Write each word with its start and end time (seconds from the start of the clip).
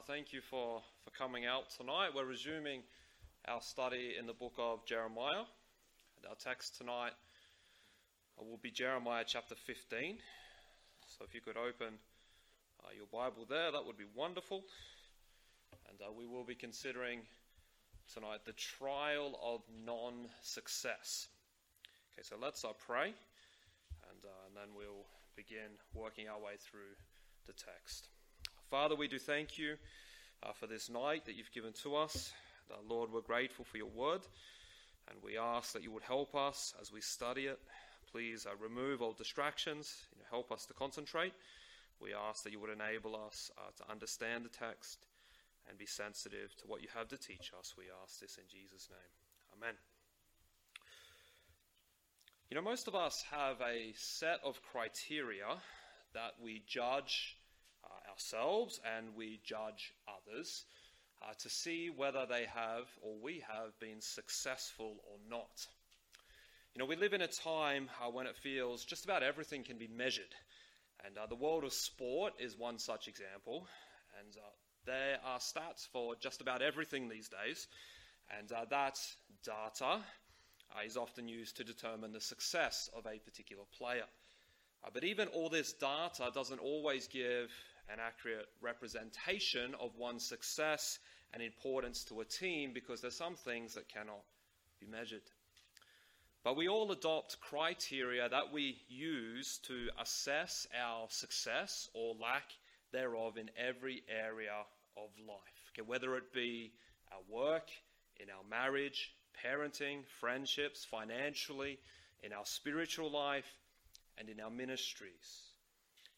thank 0.00 0.32
you 0.32 0.40
for, 0.40 0.80
for 1.04 1.10
coming 1.10 1.44
out 1.44 1.70
tonight. 1.70 2.10
We're 2.14 2.24
resuming 2.24 2.82
our 3.46 3.60
study 3.60 4.14
in 4.18 4.26
the 4.26 4.32
book 4.32 4.54
of 4.58 4.86
Jeremiah. 4.86 5.44
And 6.16 6.26
our 6.28 6.34
text 6.34 6.78
tonight 6.78 7.12
uh, 8.38 8.44
will 8.44 8.58
be 8.62 8.70
Jeremiah 8.70 9.24
chapter 9.26 9.54
15. 9.54 10.16
So 11.06 11.24
if 11.24 11.34
you 11.34 11.40
could 11.40 11.56
open 11.56 11.94
uh, 12.82 12.88
your 12.96 13.06
Bible 13.12 13.46
there, 13.48 13.70
that 13.70 13.84
would 13.84 13.98
be 13.98 14.06
wonderful. 14.14 14.62
And 15.90 16.00
uh, 16.00 16.12
we 16.16 16.26
will 16.26 16.44
be 16.44 16.54
considering 16.54 17.20
tonight 18.12 18.40
the 18.46 18.52
trial 18.52 19.38
of 19.44 19.60
non 19.84 20.28
success. 20.40 21.28
Okay, 22.14 22.22
so 22.22 22.36
let's 22.40 22.64
uh, 22.64 22.72
pray, 22.86 23.06
and, 23.08 24.24
uh, 24.24 24.46
and 24.46 24.56
then 24.56 24.74
we'll 24.76 25.04
begin 25.36 25.76
working 25.94 26.28
our 26.28 26.38
way 26.38 26.52
through 26.58 26.96
the 27.46 27.52
text. 27.52 28.08
Father, 28.72 28.96
we 28.96 29.06
do 29.06 29.18
thank 29.18 29.58
you 29.58 29.74
uh, 30.42 30.52
for 30.54 30.66
this 30.66 30.88
night 30.88 31.26
that 31.26 31.34
you've 31.36 31.52
given 31.52 31.74
to 31.82 31.94
us. 31.94 32.32
Uh, 32.70 32.76
Lord, 32.88 33.12
we're 33.12 33.20
grateful 33.20 33.66
for 33.66 33.76
your 33.76 33.90
word, 33.94 34.22
and 35.10 35.18
we 35.22 35.36
ask 35.36 35.74
that 35.74 35.82
you 35.82 35.90
would 35.90 36.04
help 36.04 36.34
us 36.34 36.72
as 36.80 36.90
we 36.90 37.02
study 37.02 37.42
it. 37.42 37.58
Please 38.10 38.46
uh, 38.46 38.56
remove 38.58 39.02
all 39.02 39.12
distractions, 39.12 39.94
you 40.10 40.20
know, 40.20 40.24
help 40.30 40.50
us 40.50 40.64
to 40.64 40.72
concentrate. 40.72 41.34
We 42.00 42.14
ask 42.14 42.44
that 42.44 42.52
you 42.52 42.60
would 42.60 42.70
enable 42.70 43.14
us 43.14 43.50
uh, 43.58 43.72
to 43.76 43.92
understand 43.92 44.46
the 44.46 44.48
text 44.48 45.04
and 45.68 45.76
be 45.76 45.84
sensitive 45.84 46.56
to 46.56 46.64
what 46.66 46.80
you 46.80 46.88
have 46.94 47.08
to 47.08 47.18
teach 47.18 47.52
us. 47.58 47.74
We 47.76 47.84
ask 48.02 48.20
this 48.20 48.38
in 48.38 48.44
Jesus' 48.48 48.88
name. 48.88 49.60
Amen. 49.60 49.74
You 52.48 52.54
know, 52.54 52.62
most 52.62 52.88
of 52.88 52.94
us 52.94 53.22
have 53.32 53.60
a 53.60 53.92
set 53.96 54.40
of 54.42 54.58
criteria 54.72 55.58
that 56.14 56.36
we 56.42 56.62
judge 56.66 57.36
ourselves 58.12 58.80
and 58.96 59.06
we 59.16 59.40
judge 59.42 59.94
others 60.06 60.64
uh, 61.22 61.32
to 61.38 61.48
see 61.48 61.90
whether 61.94 62.26
they 62.26 62.44
have 62.44 62.86
or 63.00 63.14
we 63.22 63.42
have 63.48 63.78
been 63.80 64.00
successful 64.00 64.96
or 65.10 65.18
not. 65.30 65.66
You 66.74 66.80
know, 66.80 66.86
we 66.86 66.96
live 66.96 67.12
in 67.14 67.22
a 67.22 67.26
time 67.26 67.88
uh, 68.00 68.10
when 68.10 68.26
it 68.26 68.36
feels 68.36 68.84
just 68.84 69.04
about 69.04 69.22
everything 69.22 69.62
can 69.62 69.78
be 69.78 69.88
measured. 69.88 70.34
And 71.04 71.16
uh, 71.18 71.26
the 71.26 71.34
world 71.34 71.64
of 71.64 71.72
sport 71.72 72.34
is 72.38 72.56
one 72.56 72.78
such 72.78 73.08
example. 73.08 73.66
And 74.18 74.36
uh, 74.36 74.48
there 74.86 75.18
are 75.24 75.38
stats 75.38 75.86
for 75.92 76.14
just 76.16 76.40
about 76.40 76.62
everything 76.62 77.08
these 77.08 77.28
days. 77.28 77.66
And 78.38 78.50
uh, 78.52 78.64
that 78.70 78.98
data 79.44 80.00
is 80.84 80.96
often 80.96 81.28
used 81.28 81.56
to 81.58 81.64
determine 81.64 82.12
the 82.12 82.20
success 82.20 82.88
of 82.96 83.06
a 83.06 83.18
particular 83.18 83.64
player. 83.76 84.06
but 84.94 85.04
even 85.04 85.28
all 85.28 85.50
this 85.50 85.74
data 85.74 86.30
doesn't 86.34 86.60
always 86.60 87.06
give 87.06 87.50
an 87.88 87.98
accurate 88.00 88.46
representation 88.60 89.74
of 89.80 89.96
one's 89.96 90.26
success 90.26 90.98
and 91.32 91.42
importance 91.42 92.04
to 92.04 92.20
a 92.20 92.24
team 92.24 92.72
because 92.72 93.00
there's 93.00 93.16
some 93.16 93.34
things 93.34 93.74
that 93.74 93.88
cannot 93.88 94.22
be 94.80 94.86
measured. 94.86 95.22
But 96.44 96.56
we 96.56 96.68
all 96.68 96.90
adopt 96.90 97.40
criteria 97.40 98.28
that 98.28 98.52
we 98.52 98.78
use 98.88 99.58
to 99.64 99.88
assess 100.00 100.66
our 100.76 101.06
success 101.08 101.88
or 101.94 102.16
lack 102.20 102.50
thereof 102.92 103.36
in 103.36 103.48
every 103.56 104.02
area 104.08 104.64
of 104.96 105.10
life. 105.26 105.70
Okay, 105.72 105.86
whether 105.86 106.16
it 106.16 106.32
be 106.32 106.72
our 107.12 107.22
work, 107.28 107.68
in 108.18 108.26
our 108.28 108.44
marriage, 108.50 109.14
parenting, 109.44 110.04
friendships, 110.20 110.84
financially, 110.84 111.78
in 112.22 112.32
our 112.32 112.44
spiritual 112.44 113.10
life, 113.10 113.50
and 114.18 114.28
in 114.28 114.40
our 114.40 114.50
ministries. 114.50 115.51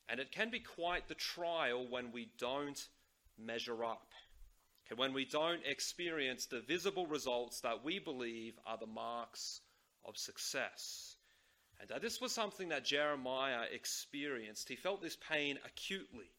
And 0.09 0.21
it 0.21 0.33
can 0.33 0.51
be 0.51 0.61
quite 0.61 1.09
the 1.09 1.15
trial 1.15 1.87
when 1.89 2.13
we 2.13 2.29
don't 2.39 2.89
measure 3.39 3.85
up. 3.85 4.09
Okay, 4.87 4.99
when 4.99 5.15
we 5.15 5.25
don't 5.25 5.65
experience 5.65 6.47
the 6.47 6.61
visible 6.61 7.07
results 7.07 7.61
that 7.61 7.83
we 7.83 7.99
believe 7.99 8.55
are 8.67 8.77
the 8.77 8.87
marks 8.87 9.61
of 10.05 10.17
success. 10.17 11.17
And 11.81 11.91
uh, 11.91 11.99
this 11.99 12.21
was 12.21 12.33
something 12.33 12.69
that 12.69 12.85
Jeremiah 12.85 13.65
experienced. 13.73 14.69
He 14.69 14.77
felt 14.77 15.03
this 15.03 15.17
pain 15.17 15.59
acutely. 15.65 16.31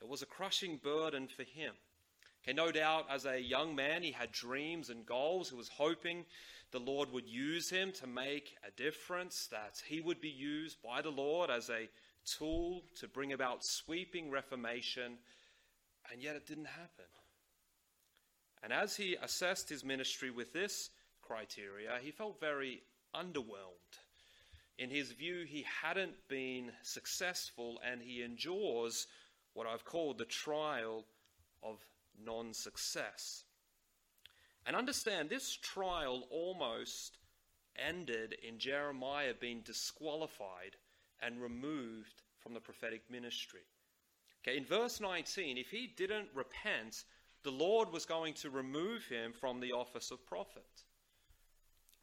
It 0.00 0.08
was 0.08 0.22
a 0.22 0.26
crushing 0.26 0.78
burden 0.82 1.28
for 1.28 1.42
him. 1.42 1.74
Okay, 2.42 2.54
no 2.54 2.70
doubt, 2.70 3.06
as 3.10 3.26
a 3.26 3.40
young 3.40 3.74
man, 3.74 4.02
he 4.02 4.12
had 4.12 4.32
dreams 4.32 4.88
and 4.90 5.04
goals. 5.04 5.50
He 5.50 5.56
was 5.56 5.68
hoping 5.68 6.24
the 6.72 6.80
Lord 6.80 7.12
would 7.12 7.28
use 7.28 7.70
him 7.70 7.92
to 7.92 8.06
make 8.06 8.56
a 8.66 8.70
difference, 8.70 9.48
that 9.48 9.82
he 9.86 10.00
would 10.00 10.20
be 10.20 10.28
used 10.28 10.82
by 10.82 11.00
the 11.00 11.10
Lord 11.10 11.50
as 11.50 11.70
a 11.70 11.88
tool 12.24 12.82
to 12.98 13.08
bring 13.08 13.32
about 13.32 13.64
sweeping 13.64 14.30
reformation, 14.30 15.18
and 16.10 16.22
yet 16.22 16.36
it 16.36 16.46
didn't 16.46 16.66
happen. 16.66 17.06
And 18.62 18.72
as 18.72 18.96
he 18.96 19.16
assessed 19.22 19.68
his 19.68 19.84
ministry 19.84 20.30
with 20.30 20.52
this 20.52 20.90
criteria, 21.22 21.98
he 22.02 22.10
felt 22.10 22.40
very 22.40 22.82
underwhelmed. 23.14 23.98
In 24.78 24.90
his 24.90 25.12
view, 25.12 25.44
he 25.46 25.64
hadn't 25.82 26.28
been 26.28 26.70
successful, 26.82 27.80
and 27.88 28.02
he 28.02 28.22
endures 28.22 29.06
what 29.54 29.66
I've 29.66 29.84
called 29.84 30.18
the 30.18 30.26
trial 30.26 31.04
of 31.62 31.78
non 32.22 32.52
success. 32.52 33.44
And 34.66 34.74
understand, 34.74 35.30
this 35.30 35.52
trial 35.52 36.24
almost 36.30 37.18
ended 37.76 38.36
in 38.46 38.58
Jeremiah 38.58 39.34
being 39.38 39.60
disqualified 39.60 40.76
and 41.20 41.40
removed 41.40 42.22
from 42.40 42.54
the 42.54 42.60
prophetic 42.60 43.02
ministry. 43.10 43.60
Okay, 44.42 44.56
in 44.56 44.64
verse 44.64 45.00
19, 45.00 45.56
if 45.56 45.70
he 45.70 45.92
didn't 45.96 46.28
repent, 46.34 47.04
the 47.42 47.50
Lord 47.50 47.92
was 47.92 48.04
going 48.04 48.34
to 48.34 48.50
remove 48.50 49.04
him 49.06 49.32
from 49.32 49.60
the 49.60 49.72
office 49.72 50.10
of 50.10 50.26
prophet. 50.26 50.84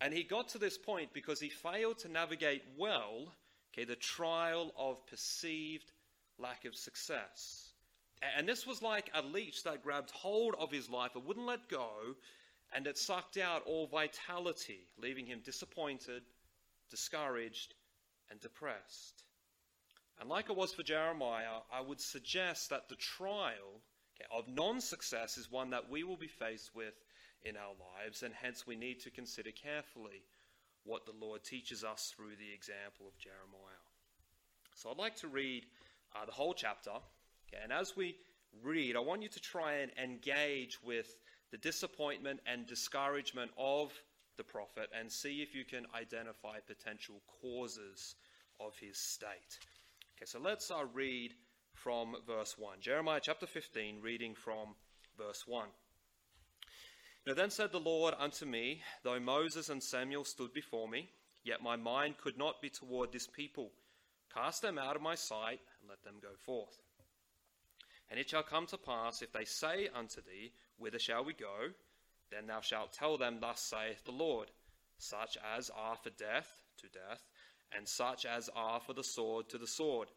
And 0.01 0.13
he 0.13 0.24
got 0.24 0.50
to 0.50 0.57
this 0.57 0.78
point 0.78 1.13
because 1.13 1.40
he 1.40 1.50
failed 1.50 1.97
to 2.00 2.09
navigate 2.09 2.63
well 2.78 3.34
okay, 3.74 3.85
the 3.85 3.95
trial 3.95 4.72
of 4.78 5.06
perceived 5.07 5.91
lack 6.38 6.66
of 6.66 6.75
success. 6.75 7.69
And 8.38 8.47
this 8.47 8.66
was 8.66 8.81
like 8.81 9.09
a 9.13 9.22
leech 9.22 9.63
that 9.63 9.84
grabbed 9.84 10.12
hold 10.12 10.56
of 10.57 10.72
his 10.72 10.90
life, 10.90 11.12
and 11.16 11.25
wouldn't 11.25 11.45
let 11.45 11.68
go, 11.68 12.16
and 12.73 12.88
it 12.88 12.97
sucked 12.97 13.38
out 13.38 13.63
all 13.66 13.88
vitality, 13.88 14.88
leaving 14.97 15.25
him 15.25 15.41
disappointed, 15.44 16.23
discouraged, 16.89 17.75
and 18.29 18.39
depressed. 18.39 19.23
And 20.19 20.29
like 20.29 20.50
it 20.50 20.56
was 20.56 20.73
for 20.73 20.83
Jeremiah, 20.83 21.62
I 21.72 21.81
would 21.81 22.01
suggest 22.01 22.69
that 22.69 22.89
the 22.89 22.95
trial 22.95 23.81
okay, 24.16 24.25
of 24.31 24.47
non 24.47 24.81
success 24.81 25.38
is 25.38 25.51
one 25.51 25.69
that 25.72 25.89
we 25.89 26.03
will 26.03 26.17
be 26.17 26.28
faced 26.28 26.75
with 26.75 26.94
in 27.44 27.56
our 27.57 27.73
lives, 27.97 28.23
and 28.23 28.33
hence 28.33 28.66
we 28.66 28.75
need 28.75 29.00
to 29.01 29.09
consider 29.09 29.51
carefully 29.51 30.23
what 30.85 31.06
the 31.06 31.13
Lord 31.19 31.44
teaches 31.44 31.83
us 31.83 32.13
through 32.16 32.35
the 32.38 32.53
example 32.53 33.07
of 33.07 33.17
Jeremiah. 33.17 33.83
So 34.75 34.89
I'd 34.89 34.97
like 34.97 35.16
to 35.17 35.28
read 35.28 35.66
uh, 36.16 36.25
the 36.25 36.31
whole 36.31 36.53
chapter, 36.53 36.91
okay, 36.91 37.62
and 37.62 37.72
as 37.72 37.95
we 37.95 38.16
read, 38.62 38.95
I 38.95 39.00
want 39.00 39.23
you 39.23 39.29
to 39.29 39.39
try 39.39 39.75
and 39.75 39.91
engage 40.01 40.81
with 40.83 41.16
the 41.53 41.57
disappointment 41.59 42.39
and 42.47 42.65
discouragement 42.65 43.51
of 43.59 43.93
the 44.37 44.43
prophet 44.43 44.89
and 44.99 45.11
see 45.11 45.43
if 45.43 45.53
you 45.53 45.63
can 45.63 45.85
identify 45.95 46.57
potential 46.65 47.21
causes 47.43 48.15
of 48.59 48.75
his 48.79 48.97
state. 48.97 49.59
Okay, 50.17 50.25
so 50.25 50.39
let's 50.39 50.71
uh, 50.71 50.83
read 50.95 51.31
from 51.75 52.15
verse 52.25 52.55
1. 52.57 52.77
Jeremiah 52.81 53.19
chapter 53.21 53.45
15, 53.45 53.99
reading 54.01 54.33
from 54.33 54.69
verse 55.15 55.43
1. 55.45 55.67
Now 57.27 57.35
then 57.35 57.51
said 57.51 57.71
the 57.71 57.79
Lord 57.79 58.15
unto 58.17 58.47
me, 58.47 58.81
Though 59.03 59.19
Moses 59.19 59.69
and 59.69 59.83
Samuel 59.83 60.23
stood 60.23 60.53
before 60.53 60.87
me, 60.87 61.11
yet 61.43 61.61
my 61.61 61.75
mind 61.75 62.17
could 62.17 62.35
not 62.35 62.63
be 62.63 62.71
toward 62.71 63.11
this 63.11 63.27
people. 63.27 63.69
Cast 64.33 64.63
them 64.63 64.79
out 64.79 64.95
of 64.95 65.03
my 65.03 65.13
sight, 65.13 65.59
and 65.81 65.87
let 65.87 66.03
them 66.03 66.15
go 66.19 66.29
forth. 66.47 66.81
And 68.09 68.19
it 68.19 68.29
shall 68.29 68.43
come 68.43 68.67
to 68.67 68.77
pass, 68.77 69.21
if 69.21 69.31
they 69.31 69.45
say 69.45 69.89
unto 69.94 70.21
thee, 70.21 70.51
Whither 70.77 71.00
shall 71.00 71.23
we 71.23 71.33
go? 71.33 71.71
Then 72.31 72.47
thou 72.47 72.61
shalt 72.61 72.94
tell 72.94 73.17
them, 73.17 73.39
Thus 73.39 73.61
saith 73.61 74.03
the 74.05 74.11
Lord, 74.11 74.51
such 74.97 75.38
as 75.55 75.69
are 75.69 75.95
for 75.95 76.09
death, 76.11 76.61
to 76.77 76.88
death, 76.88 77.21
and 77.75 77.88
such 77.88 78.25
as 78.25 78.50
are 78.55 78.79
for 78.79 78.94
the 78.94 79.03
sword, 79.03 79.50
to 79.50 79.57
the 79.57 79.67
sword, 79.67 80.09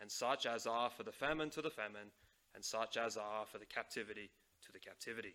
and 0.00 0.10
such 0.10 0.46
as 0.46 0.66
are 0.66 0.90
for 0.90 1.02
the 1.02 1.12
famine, 1.12 1.50
to 1.50 1.62
the 1.62 1.70
famine, 1.70 2.10
and 2.54 2.64
such 2.64 2.96
as 2.96 3.16
are 3.16 3.46
for 3.46 3.58
the 3.58 3.66
captivity, 3.66 4.30
to 4.64 4.72
the 4.72 4.78
captivity. 4.78 5.34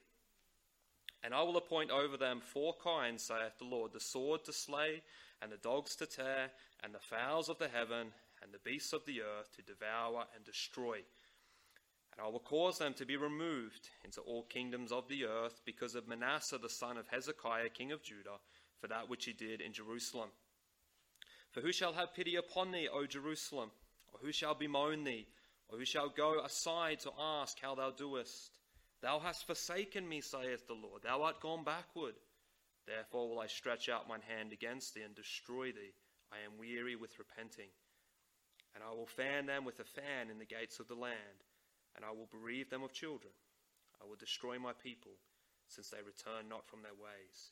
And 1.24 1.34
I 1.34 1.44
will 1.44 1.58
appoint 1.58 1.92
over 1.92 2.16
them 2.16 2.40
four 2.40 2.76
kinds, 2.82 3.24
saith 3.24 3.58
the 3.58 3.66
Lord 3.66 3.92
the 3.94 4.00
sword 4.00 4.46
to 4.46 4.54
slay, 4.54 5.02
and 5.42 5.52
the 5.52 5.58
dogs 5.58 5.96
to 5.98 6.06
tear, 6.06 6.52
and 6.84 6.94
the 6.94 7.00
fowls 7.00 7.50
of 7.50 7.58
the 7.58 7.68
heaven, 7.68 8.08
and 8.42 8.54
the 8.54 8.60
beasts 8.60 8.94
of 8.94 9.06
the 9.06 9.22
earth 9.22 9.52
to 9.56 9.62
devour 9.62 10.26
and 10.36 10.46
destroy. 10.46 11.00
And 12.20 12.28
I 12.28 12.32
will 12.32 12.40
cause 12.40 12.80
them 12.80 12.94
to 12.96 13.06
be 13.06 13.16
removed 13.16 13.92
into 14.04 14.20
all 14.20 14.44
kingdoms 14.44 14.92
of 14.92 15.08
the 15.08 15.24
earth 15.24 15.62
because 15.66 15.96
of 15.96 16.06
Manasseh 16.06 16.58
the 16.58 16.68
son 16.68 16.98
of 16.98 17.08
Hezekiah, 17.08 17.70
king 17.70 17.94
of 17.94 18.04
Judah, 18.04 18.42
for 18.82 18.88
that 18.88 19.08
which 19.08 19.24
he 19.24 19.32
did 19.32 19.62
in 19.62 19.72
Jerusalem. 19.72 20.28
For 21.52 21.62
who 21.62 21.72
shall 21.72 21.94
have 21.94 22.14
pity 22.14 22.36
upon 22.36 22.74
thee, 22.74 22.90
O 22.92 23.06
Jerusalem? 23.06 23.72
Or 24.12 24.20
who 24.22 24.34
shall 24.34 24.54
bemoan 24.54 25.06
thee? 25.06 25.28
Or 25.70 25.78
who 25.78 25.86
shall 25.86 26.10
go 26.10 26.44
aside 26.44 27.00
to 27.02 27.12
ask 27.18 27.58
how 27.62 27.76
thou 27.76 27.92
doest? 27.92 28.60
Thou 29.02 29.20
hast 29.20 29.48
forsaken 29.48 30.06
me, 30.06 30.20
saith 30.20 30.68
the 30.68 30.74
Lord. 30.74 31.04
Thou 31.04 31.22
art 31.22 31.40
gone 31.40 31.64
backward. 31.64 32.16
Therefore 32.86 33.30
will 33.30 33.40
I 33.40 33.48
stretch 33.48 33.88
out 33.88 34.10
mine 34.10 34.24
hand 34.28 34.52
against 34.52 34.94
thee 34.94 35.04
and 35.04 35.16
destroy 35.16 35.72
thee. 35.72 35.94
I 36.34 36.44
am 36.46 36.60
weary 36.60 36.98
with 36.98 37.18
repenting. 37.18 37.70
And 38.76 38.84
I 38.84 38.94
will 38.94 39.08
fan 39.08 39.46
them 39.46 39.64
with 39.64 39.80
a 39.80 39.86
fan 39.86 40.30
in 40.30 40.38
the 40.38 40.46
gates 40.46 40.82
of 40.82 40.90
the 40.90 40.96
land, 40.96 41.16
and 41.96 42.06
I 42.06 42.12
will 42.12 42.30
bereave 42.32 42.70
them 42.70 42.84
of 42.84 42.94
children. 42.94 43.34
I 44.02 44.06
will 44.06 44.16
destroy 44.16 44.58
my 44.58 44.74
people, 44.74 45.12
since 45.68 45.90
they 45.90 45.98
return 45.98 46.48
not 46.50 46.68
from 46.68 46.82
their 46.82 46.94
ways. 46.94 47.52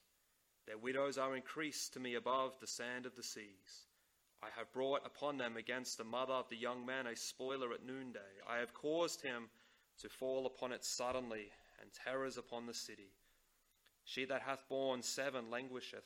Their 0.65 0.77
widows 0.77 1.17
are 1.17 1.35
increased 1.35 1.93
to 1.93 1.99
me 1.99 2.15
above 2.15 2.59
the 2.59 2.67
sand 2.67 3.05
of 3.05 3.15
the 3.15 3.23
seas. 3.23 3.87
I 4.41 4.47
have 4.57 4.71
brought 4.71 5.05
upon 5.05 5.37
them 5.37 5.57
against 5.57 5.97
the 5.97 6.03
mother 6.03 6.33
of 6.33 6.49
the 6.49 6.57
young 6.57 6.85
man 6.85 7.07
a 7.07 7.15
spoiler 7.15 7.73
at 7.73 7.85
noonday. 7.85 8.19
I 8.47 8.57
have 8.57 8.73
caused 8.73 9.21
him 9.21 9.49
to 9.99 10.09
fall 10.09 10.45
upon 10.45 10.71
it 10.71 10.83
suddenly, 10.83 11.49
and 11.81 11.89
terrors 11.93 12.37
upon 12.37 12.65
the 12.65 12.73
city. 12.73 13.13
She 14.03 14.25
that 14.25 14.41
hath 14.41 14.67
borne 14.69 15.01
seven 15.01 15.49
languisheth. 15.49 16.05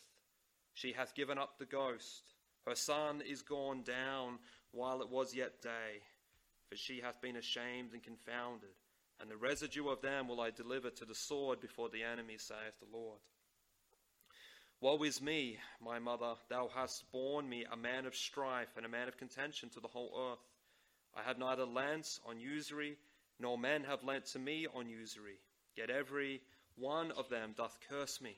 She 0.73 0.93
hath 0.93 1.13
given 1.13 1.37
up 1.37 1.57
the 1.57 1.65
ghost. 1.65 2.33
Her 2.65 2.75
son 2.75 3.21
is 3.21 3.41
gone 3.41 3.83
down 3.83 4.39
while 4.71 5.01
it 5.01 5.09
was 5.09 5.35
yet 5.35 5.61
day, 5.61 6.01
for 6.71 6.77
she 6.77 7.01
hath 7.01 7.21
been 7.21 7.35
ashamed 7.35 7.89
and 7.91 8.01
confounded. 8.01 8.69
And 9.19 9.29
the 9.29 9.35
residue 9.35 9.89
of 9.89 10.01
them 10.01 10.29
will 10.29 10.39
I 10.39 10.51
deliver 10.51 10.89
to 10.89 11.03
the 11.03 11.13
sword 11.13 11.59
before 11.59 11.89
the 11.89 12.01
enemy, 12.01 12.37
saith 12.37 12.79
the 12.79 12.97
Lord. 12.97 13.19
Woe 14.79 15.03
is 15.03 15.21
me, 15.21 15.59
my 15.83 15.99
mother, 15.99 16.33
thou 16.49 16.69
hast 16.73 17.11
borne 17.11 17.47
me 17.49 17.65
a 17.69 17.75
man 17.75 18.05
of 18.05 18.15
strife 18.15 18.69
and 18.77 18.85
a 18.85 18.89
man 18.89 19.09
of 19.09 19.17
contention 19.17 19.67
to 19.71 19.81
the 19.81 19.89
whole 19.89 20.31
earth. 20.31 20.39
I 21.13 21.27
had 21.27 21.37
neither 21.37 21.65
lent 21.65 22.19
on 22.25 22.39
usury, 22.39 22.95
nor 23.37 23.57
men 23.57 23.83
have 23.83 24.05
lent 24.05 24.27
to 24.27 24.39
me 24.39 24.65
on 24.73 24.87
usury. 24.87 25.39
Yet 25.75 25.89
every 25.89 26.41
one 26.77 27.11
of 27.11 27.27
them 27.27 27.53
doth 27.57 27.77
curse 27.89 28.21
me. 28.21 28.37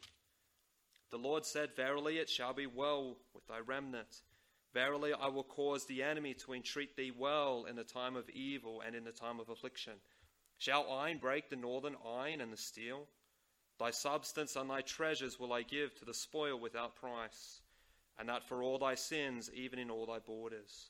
The 1.12 1.18
Lord 1.18 1.46
said, 1.46 1.76
Verily 1.76 2.18
it 2.18 2.32
shall 2.32 2.54
be 2.54 2.66
well 2.66 3.16
with 3.36 3.46
thy 3.46 3.60
remnant. 3.60 4.24
Verily 4.74 5.14
I 5.14 5.28
will 5.28 5.44
cause 5.44 5.86
the 5.86 6.02
enemy 6.02 6.34
to 6.36 6.54
entreat 6.54 6.96
thee 6.96 7.12
well 7.16 7.66
in 7.70 7.76
the 7.76 7.84
time 7.84 8.16
of 8.16 8.30
evil 8.30 8.82
and 8.82 8.96
in 8.96 9.04
the 9.04 9.12
time 9.12 9.40
of 9.40 9.50
affliction. 9.50 9.94
Shall 10.58 10.92
iron 10.92 11.20
break 11.20 11.50
the 11.50 11.56
northern 11.56 11.96
iron 12.06 12.42
and 12.42 12.52
the 12.52 12.58
steel? 12.58 13.08
Thy 13.80 13.92
substance 13.92 14.56
and 14.56 14.70
thy 14.70 14.82
treasures 14.82 15.40
will 15.40 15.54
I 15.54 15.64
give 15.64 15.94
to 15.96 16.06
the 16.06 16.14
spoil 16.14 16.60
without 16.60 16.96
price, 16.96 17.62
and 18.18 18.30
that 18.30 18.48
for 18.48 18.64
all 18.64 18.78
thy 18.78 18.96
sins, 18.96 19.50
even 19.54 19.78
in 19.78 19.92
all 19.92 20.06
thy 20.06 20.20
borders. 20.20 20.90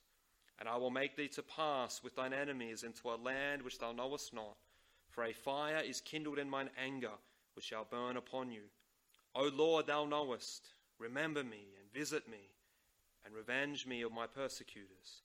And 0.59 0.69
I 0.69 0.77
will 0.77 0.91
make 0.91 1.15
thee 1.15 1.29
to 1.29 1.43
pass 1.43 2.03
with 2.03 2.15
thine 2.15 2.33
enemies 2.33 2.83
into 2.83 3.09
a 3.09 3.15
land 3.15 3.63
which 3.63 3.79
thou 3.79 3.91
knowest 3.91 4.33
not, 4.33 4.57
for 5.09 5.23
a 5.23 5.33
fire 5.33 5.79
is 5.79 6.01
kindled 6.01 6.39
in 6.39 6.49
mine 6.49 6.69
anger, 6.77 7.17
which 7.55 7.65
shall 7.65 7.87
burn 7.89 8.17
upon 8.17 8.51
you. 8.51 8.63
O 9.35 9.49
Lord, 9.53 9.87
thou 9.87 10.05
knowest, 10.05 10.67
remember 10.99 11.43
me 11.43 11.73
and 11.79 11.91
visit 11.91 12.29
me, 12.29 12.49
and 13.25 13.33
revenge 13.33 13.85
me 13.85 14.01
of 14.01 14.11
my 14.11 14.27
persecutors. 14.27 15.21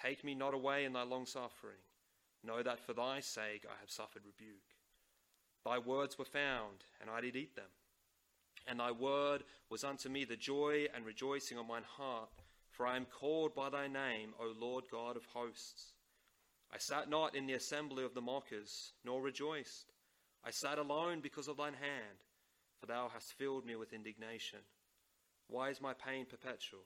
Take 0.00 0.24
me 0.24 0.34
not 0.34 0.54
away 0.54 0.84
in 0.84 0.92
thy 0.92 1.02
long 1.02 1.26
suffering. 1.26 1.82
Know 2.44 2.62
that 2.62 2.80
for 2.80 2.92
thy 2.92 3.20
sake 3.20 3.64
I 3.66 3.80
have 3.80 3.90
suffered 3.90 4.22
rebuke. 4.24 4.76
Thy 5.64 5.78
words 5.78 6.18
were 6.18 6.24
found, 6.24 6.84
and 7.00 7.10
I 7.10 7.20
did 7.20 7.36
eat 7.36 7.56
them. 7.56 7.70
And 8.66 8.80
thy 8.80 8.90
word 8.90 9.44
was 9.70 9.84
unto 9.84 10.08
me 10.08 10.24
the 10.24 10.36
joy 10.36 10.86
and 10.94 11.04
rejoicing 11.04 11.58
of 11.58 11.66
mine 11.66 11.82
heart, 11.96 12.30
for 12.70 12.86
I 12.86 12.96
am 12.96 13.06
called 13.06 13.54
by 13.54 13.70
thy 13.70 13.88
name, 13.88 14.34
O 14.38 14.52
Lord 14.58 14.84
God 14.90 15.16
of 15.16 15.26
hosts. 15.32 15.94
I 16.72 16.78
sat 16.78 17.08
not 17.08 17.34
in 17.34 17.46
the 17.46 17.54
assembly 17.54 18.04
of 18.04 18.14
the 18.14 18.20
mockers, 18.20 18.92
nor 19.04 19.22
rejoiced. 19.22 19.92
I 20.44 20.50
sat 20.50 20.78
alone 20.78 21.20
because 21.20 21.48
of 21.48 21.56
thine 21.56 21.74
hand, 21.74 22.22
for 22.78 22.86
thou 22.86 23.10
hast 23.12 23.32
filled 23.32 23.66
me 23.66 23.74
with 23.74 23.92
indignation. 23.92 24.60
Why 25.48 25.70
is 25.70 25.80
my 25.80 25.94
pain 25.94 26.26
perpetual, 26.26 26.84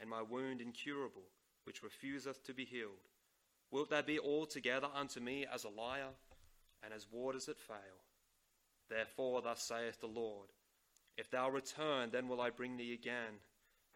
and 0.00 0.08
my 0.08 0.22
wound 0.22 0.60
incurable, 0.60 1.28
which 1.64 1.82
refuseth 1.82 2.44
to 2.44 2.54
be 2.54 2.64
healed? 2.64 3.08
Wilt 3.70 3.90
thou 3.90 4.02
be 4.02 4.18
altogether 4.18 4.88
unto 4.94 5.20
me 5.20 5.46
as 5.52 5.64
a 5.64 5.68
liar? 5.68 6.14
and 6.82 6.92
as 6.92 7.06
waters 7.10 7.46
that 7.46 7.58
fail. 7.58 7.76
Therefore, 8.88 9.42
thus 9.42 9.62
saith 9.62 10.00
the 10.00 10.06
Lord 10.06 10.48
If 11.16 11.30
thou 11.30 11.50
return, 11.50 12.10
then 12.10 12.28
will 12.28 12.40
I 12.40 12.50
bring 12.50 12.76
thee 12.76 12.92
again, 12.92 13.40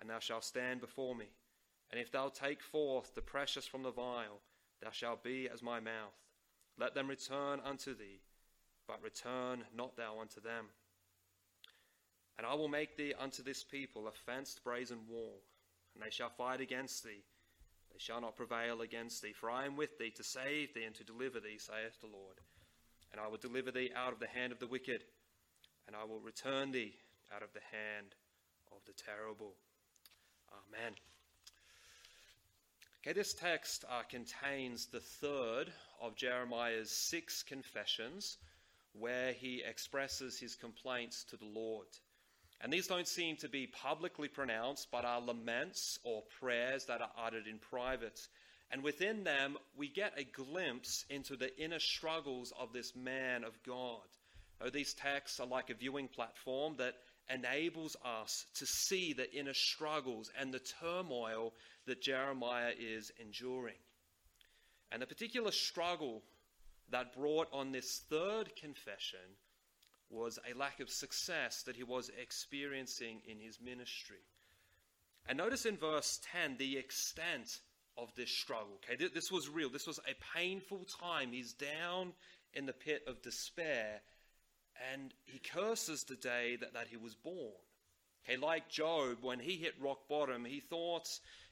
and 0.01 0.11
thou 0.11 0.19
shalt 0.19 0.45
stand 0.45 0.81
before 0.81 1.15
me. 1.15 1.27
And 1.91 2.01
if 2.01 2.11
thou 2.11 2.29
take 2.29 2.63
forth 2.63 3.15
the 3.15 3.23
precious 3.23 3.67
from 3.67 3.83
the 3.83 3.91
vial, 3.91 4.41
thou 4.81 4.91
shalt 4.91 5.23
be 5.23 5.49
as 5.53 5.63
my 5.63 5.79
mouth. 5.79 6.17
Let 6.79 6.95
them 6.95 7.09
return 7.09 7.61
unto 7.65 7.95
thee, 7.95 8.21
but 8.89 9.03
return 9.03 9.65
not 9.77 9.97
thou 9.97 10.19
unto 10.21 10.41
them. 10.41 10.67
And 12.39 12.47
I 12.47 12.55
will 12.55 12.69
make 12.69 12.97
thee 12.97 13.13
unto 13.19 13.43
this 13.43 13.63
people 13.63 14.09
a 14.09 14.13
fenced 14.13 14.65
brazen 14.65 15.01
wall, 15.09 15.43
and 15.95 16.03
they 16.03 16.11
shall 16.11 16.31
fight 16.31 16.61
against 16.61 17.05
thee. 17.05 17.23
They 17.93 17.99
shall 17.99 18.21
not 18.21 18.37
prevail 18.37 18.81
against 18.81 19.23
thee, 19.23 19.33
for 19.33 19.51
I 19.51 19.67
am 19.67 19.77
with 19.77 19.99
thee 19.99 20.13
to 20.17 20.25
save 20.25 20.75
thee 20.75 20.85
and 20.85 20.95
to 20.97 21.05
deliver 21.05 21.41
thee, 21.41 21.59
saith 21.59 22.01
the 22.01 22.07
Lord 22.07 22.41
and 23.13 23.21
I 23.21 23.29
will 23.29 23.39
deliver 23.39 23.71
thee 23.71 23.91
out 23.95 24.13
of 24.13 24.19
the 24.19 24.27
hand 24.27 24.53
of 24.53 24.59
the 24.59 24.67
wicked, 24.67 25.05
and 25.87 25.95
I 25.95 26.05
will 26.05 26.21
return 26.21 26.73
thee 26.73 26.95
out 27.35 27.43
of 27.43 27.53
the 27.53 27.61
hand 27.71 28.15
of 28.73 28.79
the 28.87 28.93
terrible. 28.93 29.55
Amen. 30.51 30.93
Okay, 33.01 33.13
this 33.13 33.35
text 33.35 33.85
uh, 33.91 34.03
contains 34.09 34.87
the 34.87 35.01
third 35.01 35.73
of 36.01 36.17
Jeremiah's 36.17 36.91
six 36.91 37.43
confessions 37.43 38.39
where 38.99 39.33
he 39.33 39.63
expresses 39.67 40.39
his 40.39 40.55
complaints 40.55 41.25
to 41.25 41.37
the 41.37 41.47
Lord. 41.47 41.89
And 42.63 42.73
these 42.73 42.87
don't 42.87 43.09
seem 43.09 43.37
to 43.39 43.49
be 43.49 43.67
publicly 43.67 44.29
pronounced, 44.29 44.89
but 44.93 45.05
are 45.05 45.21
laments 45.21 45.99
or 46.05 46.23
prayers 46.41 46.85
that 46.87 47.01
are 47.01 47.11
uttered 47.19 47.49
in 47.49 47.59
private. 47.59 48.21
And 48.71 48.85
within 48.85 49.25
them, 49.25 49.57
we 49.77 49.89
get 49.89 50.15
a 50.17 50.25
glimpse 50.25 51.05
into 51.11 51.37
the 51.37 51.55
inner 51.61 51.81
struggles 51.81 52.53
of 52.59 52.73
this 52.73 52.95
man 52.95 53.43
of 53.43 53.61
God. 53.67 54.01
These 54.73 54.95
texts 54.95 55.41
are 55.41 55.47
like 55.47 55.71
a 55.71 55.75
viewing 55.75 56.07
platform 56.07 56.77
that 56.79 56.95
enables 57.29 57.97
us 58.05 58.47
to 58.55 58.67
see 58.67 59.13
the 59.13 59.33
inner 59.37 59.55
struggles 59.55 60.31
and 60.39 60.55
the 60.55 60.61
turmoil 60.81 61.53
that 61.87 62.01
Jeremiah 62.01 62.73
is 62.79 63.11
enduring. 63.21 63.75
And 64.93 65.03
the 65.03 65.07
particular 65.07 65.51
struggle 65.51 66.23
that 66.91 67.17
brought 67.17 67.49
on 67.53 67.73
this 67.73 68.03
third 68.09 68.55
confession 68.55 69.19
was 70.13 70.39
a 70.49 70.57
lack 70.57 70.81
of 70.81 70.91
success 70.91 71.63
that 71.63 71.77
he 71.77 71.83
was 71.83 72.11
experiencing 72.21 73.21
in 73.27 73.39
his 73.39 73.59
ministry. 73.61 74.25
And 75.29 75.39
notice 75.39 75.67
in 75.67 75.77
verse 75.77 76.21
10 76.33 76.57
the 76.59 76.77
extent 76.77 77.61
of 77.97 78.15
this 78.15 78.31
struggle. 78.31 78.79
Okay, 78.85 79.09
this 79.15 79.31
was 79.31 79.49
real. 79.49 79.71
This 79.71 79.87
was 79.87 79.99
a 80.01 80.39
painful 80.39 80.87
time. 81.01 81.33
He's 81.33 81.53
down 81.53 82.13
in 82.55 82.67
the 82.67 82.73
pit 82.73 83.03
of 83.07 83.23
despair, 83.23 84.01
and 84.93 85.13
he 85.25 85.39
curses 85.39 86.05
the 86.05 86.17
day 86.17 86.57
that, 86.57 86.75
that 86.75 86.89
he 86.89 86.97
was 86.97 87.15
born. 87.15 87.53
Okay, 88.25 88.37
like 88.37 88.69
Job, 88.69 89.19
when 89.23 89.41
he 89.41 89.57
hit 89.57 89.75
rock 89.81 90.09
bottom, 90.09 90.45
he 90.45 90.61
thought 90.61 91.09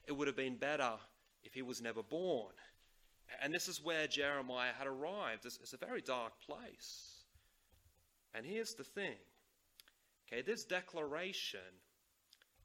it 0.07 0.13
would 0.13 0.29
have 0.29 0.37
been 0.37 0.57
better 0.57 0.93
if 1.45 1.55
he 1.55 1.63
was 1.63 1.81
never 1.81 2.03
born. 2.03 2.53
And 3.43 3.55
this 3.55 3.69
is 3.69 3.83
where 3.83 4.07
Jeremiah 4.07 4.73
had 4.77 4.87
arrived. 4.87 5.47
It's, 5.47 5.59
it's 5.63 5.73
a 5.73 5.79
very 5.79 6.01
dark 6.01 6.33
place. 6.47 7.10
And 8.35 8.47
here's 8.47 8.75
the 8.75 8.85
thing 8.85 9.17
okay, 10.27 10.43
this 10.43 10.65
declaration 10.65 11.61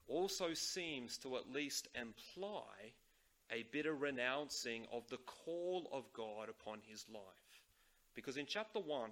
also 0.08 0.54
seems 0.54 1.18
to 1.18 1.36
at 1.38 1.52
least 1.52 1.88
imply 2.00 2.94
a 3.52 3.66
bitter 3.72 3.96
renouncing 3.96 4.86
of 4.92 5.08
the 5.10 5.18
call 5.18 5.90
of 5.92 6.12
God 6.14 6.50
upon 6.50 6.80
his 6.88 7.06
life. 7.12 7.24
Because 8.14 8.38
in 8.38 8.46
chapter 8.46 8.80
1 8.80 9.10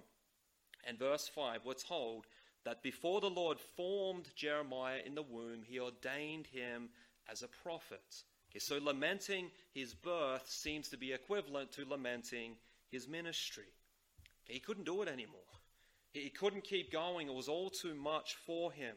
and 0.86 0.98
verse 0.98 1.28
5, 1.28 1.60
we're 1.64 1.74
told 1.74 2.26
that 2.64 2.82
before 2.82 3.20
the 3.20 3.30
Lord 3.30 3.58
formed 3.60 4.28
Jeremiah 4.34 5.00
in 5.04 5.14
the 5.14 5.22
womb, 5.22 5.62
he 5.64 5.78
ordained 5.78 6.46
him 6.46 6.88
as 7.30 7.42
a 7.42 7.48
prophet. 7.48 8.22
Okay, 8.50 8.58
so 8.58 8.78
lamenting 8.78 9.50
his 9.72 9.94
birth 9.94 10.48
seems 10.48 10.88
to 10.88 10.96
be 10.96 11.12
equivalent 11.12 11.72
to 11.72 11.84
lamenting 11.84 12.56
his 12.90 13.08
ministry. 13.08 13.72
He 14.44 14.60
couldn't 14.60 14.84
do 14.84 15.02
it 15.02 15.08
anymore. 15.08 15.40
He 16.14 16.30
couldn't 16.30 16.62
keep 16.62 16.92
going. 16.92 17.26
It 17.26 17.34
was 17.34 17.48
all 17.48 17.68
too 17.68 17.94
much 17.94 18.36
for 18.46 18.72
him. 18.72 18.94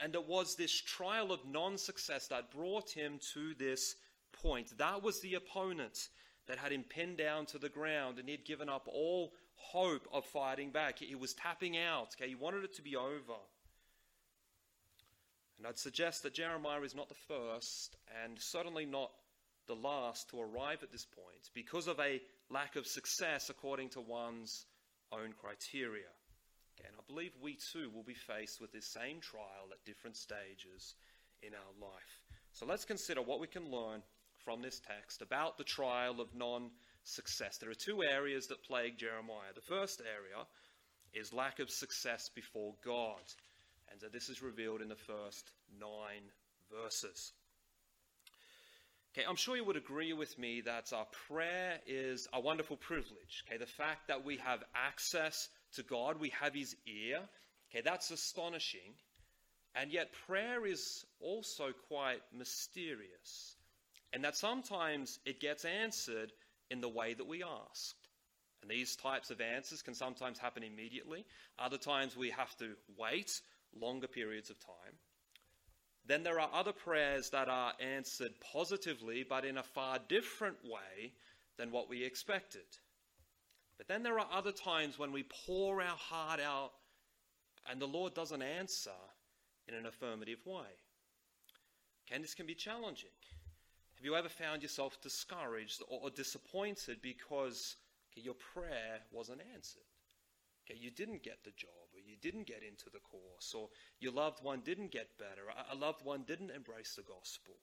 And 0.00 0.14
it 0.14 0.26
was 0.26 0.56
this 0.56 0.72
trial 0.72 1.30
of 1.30 1.44
non 1.44 1.76
success 1.76 2.28
that 2.28 2.50
brought 2.50 2.90
him 2.90 3.20
to 3.34 3.54
this 3.54 3.96
point. 4.32 4.76
That 4.78 5.02
was 5.02 5.20
the 5.20 5.34
opponent 5.34 6.08
that 6.46 6.56
had 6.56 6.72
him 6.72 6.82
pinned 6.82 7.18
down 7.18 7.44
to 7.46 7.58
the 7.58 7.68
ground 7.68 8.18
and 8.18 8.28
he'd 8.28 8.46
given 8.46 8.70
up 8.70 8.88
all 8.88 9.34
hope 9.54 10.08
of 10.12 10.24
fighting 10.24 10.70
back. 10.70 10.98
He 10.98 11.14
was 11.14 11.34
tapping 11.34 11.76
out. 11.76 12.14
Okay, 12.16 12.30
he 12.30 12.34
wanted 12.34 12.64
it 12.64 12.74
to 12.76 12.82
be 12.82 12.96
over. 12.96 13.38
And 15.58 15.66
I'd 15.66 15.78
suggest 15.78 16.22
that 16.22 16.32
Jeremiah 16.32 16.80
is 16.80 16.94
not 16.94 17.10
the 17.10 17.14
first 17.14 17.96
and 18.24 18.40
certainly 18.40 18.86
not 18.86 19.12
the 19.66 19.76
last 19.76 20.30
to 20.30 20.40
arrive 20.40 20.82
at 20.82 20.90
this 20.90 21.04
point 21.04 21.50
because 21.52 21.86
of 21.86 22.00
a 22.00 22.22
lack 22.48 22.76
of 22.76 22.86
success 22.86 23.50
according 23.50 23.90
to 23.90 24.00
one's 24.00 24.64
own 25.12 25.32
criteria. 25.40 26.12
And 26.84 26.94
I 26.98 27.02
believe 27.06 27.32
we 27.40 27.56
too 27.72 27.90
will 27.94 28.02
be 28.02 28.14
faced 28.14 28.60
with 28.60 28.72
this 28.72 28.86
same 28.86 29.20
trial 29.20 29.70
at 29.72 29.84
different 29.84 30.16
stages 30.16 30.94
in 31.42 31.54
our 31.54 31.88
life. 31.88 32.20
So 32.52 32.66
let's 32.66 32.84
consider 32.84 33.22
what 33.22 33.40
we 33.40 33.46
can 33.46 33.70
learn 33.70 34.02
from 34.44 34.60
this 34.60 34.80
text 34.80 35.22
about 35.22 35.56
the 35.56 35.64
trial 35.64 36.20
of 36.20 36.34
non 36.34 36.70
success. 37.04 37.58
There 37.58 37.70
are 37.70 37.74
two 37.74 38.02
areas 38.02 38.46
that 38.48 38.64
plague 38.64 38.98
Jeremiah. 38.98 39.54
The 39.54 39.60
first 39.60 40.00
area 40.00 40.46
is 41.12 41.32
lack 41.32 41.60
of 41.60 41.70
success 41.70 42.30
before 42.34 42.74
God. 42.84 43.22
And 43.90 44.12
this 44.12 44.28
is 44.28 44.42
revealed 44.42 44.82
in 44.82 44.88
the 44.88 44.96
first 44.96 45.50
nine 45.78 46.30
verses. 46.70 47.32
Okay, 49.16 49.24
I'm 49.28 49.36
sure 49.36 49.56
you 49.56 49.64
would 49.64 49.76
agree 49.76 50.12
with 50.12 50.36
me 50.40 50.60
that 50.62 50.92
our 50.92 51.06
prayer 51.28 51.78
is 51.86 52.26
a 52.32 52.40
wonderful 52.40 52.76
privilege. 52.76 53.44
Okay, 53.46 53.58
the 53.58 53.66
fact 53.66 54.08
that 54.08 54.24
we 54.24 54.38
have 54.38 54.64
access 54.74 55.48
to 55.76 55.84
God, 55.84 56.18
we 56.18 56.30
have 56.40 56.52
His 56.52 56.74
ear. 56.84 57.20
Okay, 57.70 57.80
that's 57.84 58.10
astonishing. 58.10 58.94
And 59.76 59.92
yet, 59.92 60.12
prayer 60.26 60.66
is 60.66 61.04
also 61.20 61.70
quite 61.86 62.22
mysterious. 62.36 63.54
And 64.12 64.24
that 64.24 64.36
sometimes 64.36 65.20
it 65.24 65.40
gets 65.40 65.64
answered 65.64 66.32
in 66.68 66.80
the 66.80 66.88
way 66.88 67.14
that 67.14 67.28
we 67.28 67.44
asked. 67.44 68.08
And 68.62 68.70
these 68.70 68.96
types 68.96 69.30
of 69.30 69.40
answers 69.40 69.82
can 69.82 69.94
sometimes 69.94 70.40
happen 70.40 70.64
immediately. 70.64 71.24
Other 71.56 71.78
times 71.78 72.16
we 72.16 72.30
have 72.30 72.56
to 72.56 72.70
wait 72.98 73.40
longer 73.78 74.08
periods 74.08 74.50
of 74.50 74.58
time. 74.58 74.94
Then 76.06 76.22
there 76.22 76.38
are 76.38 76.50
other 76.52 76.72
prayers 76.72 77.30
that 77.30 77.48
are 77.48 77.72
answered 77.80 78.32
positively, 78.52 79.24
but 79.28 79.44
in 79.44 79.58
a 79.58 79.62
far 79.62 79.98
different 80.08 80.58
way 80.64 81.12
than 81.56 81.70
what 81.70 81.88
we 81.88 82.04
expected. 82.04 82.66
But 83.78 83.88
then 83.88 84.02
there 84.02 84.18
are 84.18 84.28
other 84.30 84.52
times 84.52 84.98
when 84.98 85.12
we 85.12 85.24
pour 85.46 85.80
our 85.80 85.96
heart 85.96 86.40
out 86.40 86.72
and 87.68 87.80
the 87.80 87.86
Lord 87.86 88.14
doesn't 88.14 88.42
answer 88.42 88.90
in 89.66 89.74
an 89.74 89.86
affirmative 89.86 90.40
way. 90.44 90.68
And 92.12 92.22
this 92.22 92.34
can 92.34 92.46
be 92.46 92.54
challenging. 92.54 93.08
Have 93.96 94.04
you 94.04 94.14
ever 94.14 94.28
found 94.28 94.62
yourself 94.62 95.00
discouraged 95.00 95.82
or 95.88 96.10
disappointed 96.10 97.00
because 97.00 97.76
your 98.14 98.34
prayer 98.34 99.00
wasn't 99.10 99.40
answered? 99.54 99.80
Okay, 100.64 100.78
you 100.78 100.90
didn't 100.90 101.22
get 101.22 101.42
the 101.44 101.52
job 101.52 101.70
you 102.06 102.16
didn't 102.20 102.46
get 102.46 102.62
into 102.62 102.90
the 102.92 103.00
course, 103.00 103.54
or 103.54 103.68
your 104.00 104.12
loved 104.12 104.42
one 104.42 104.60
didn't 104.64 104.92
get 104.92 105.18
better, 105.18 105.42
a 105.70 105.74
loved 105.74 106.04
one 106.04 106.24
didn't 106.26 106.50
embrace 106.50 106.94
the 106.96 107.02
gospel. 107.02 107.54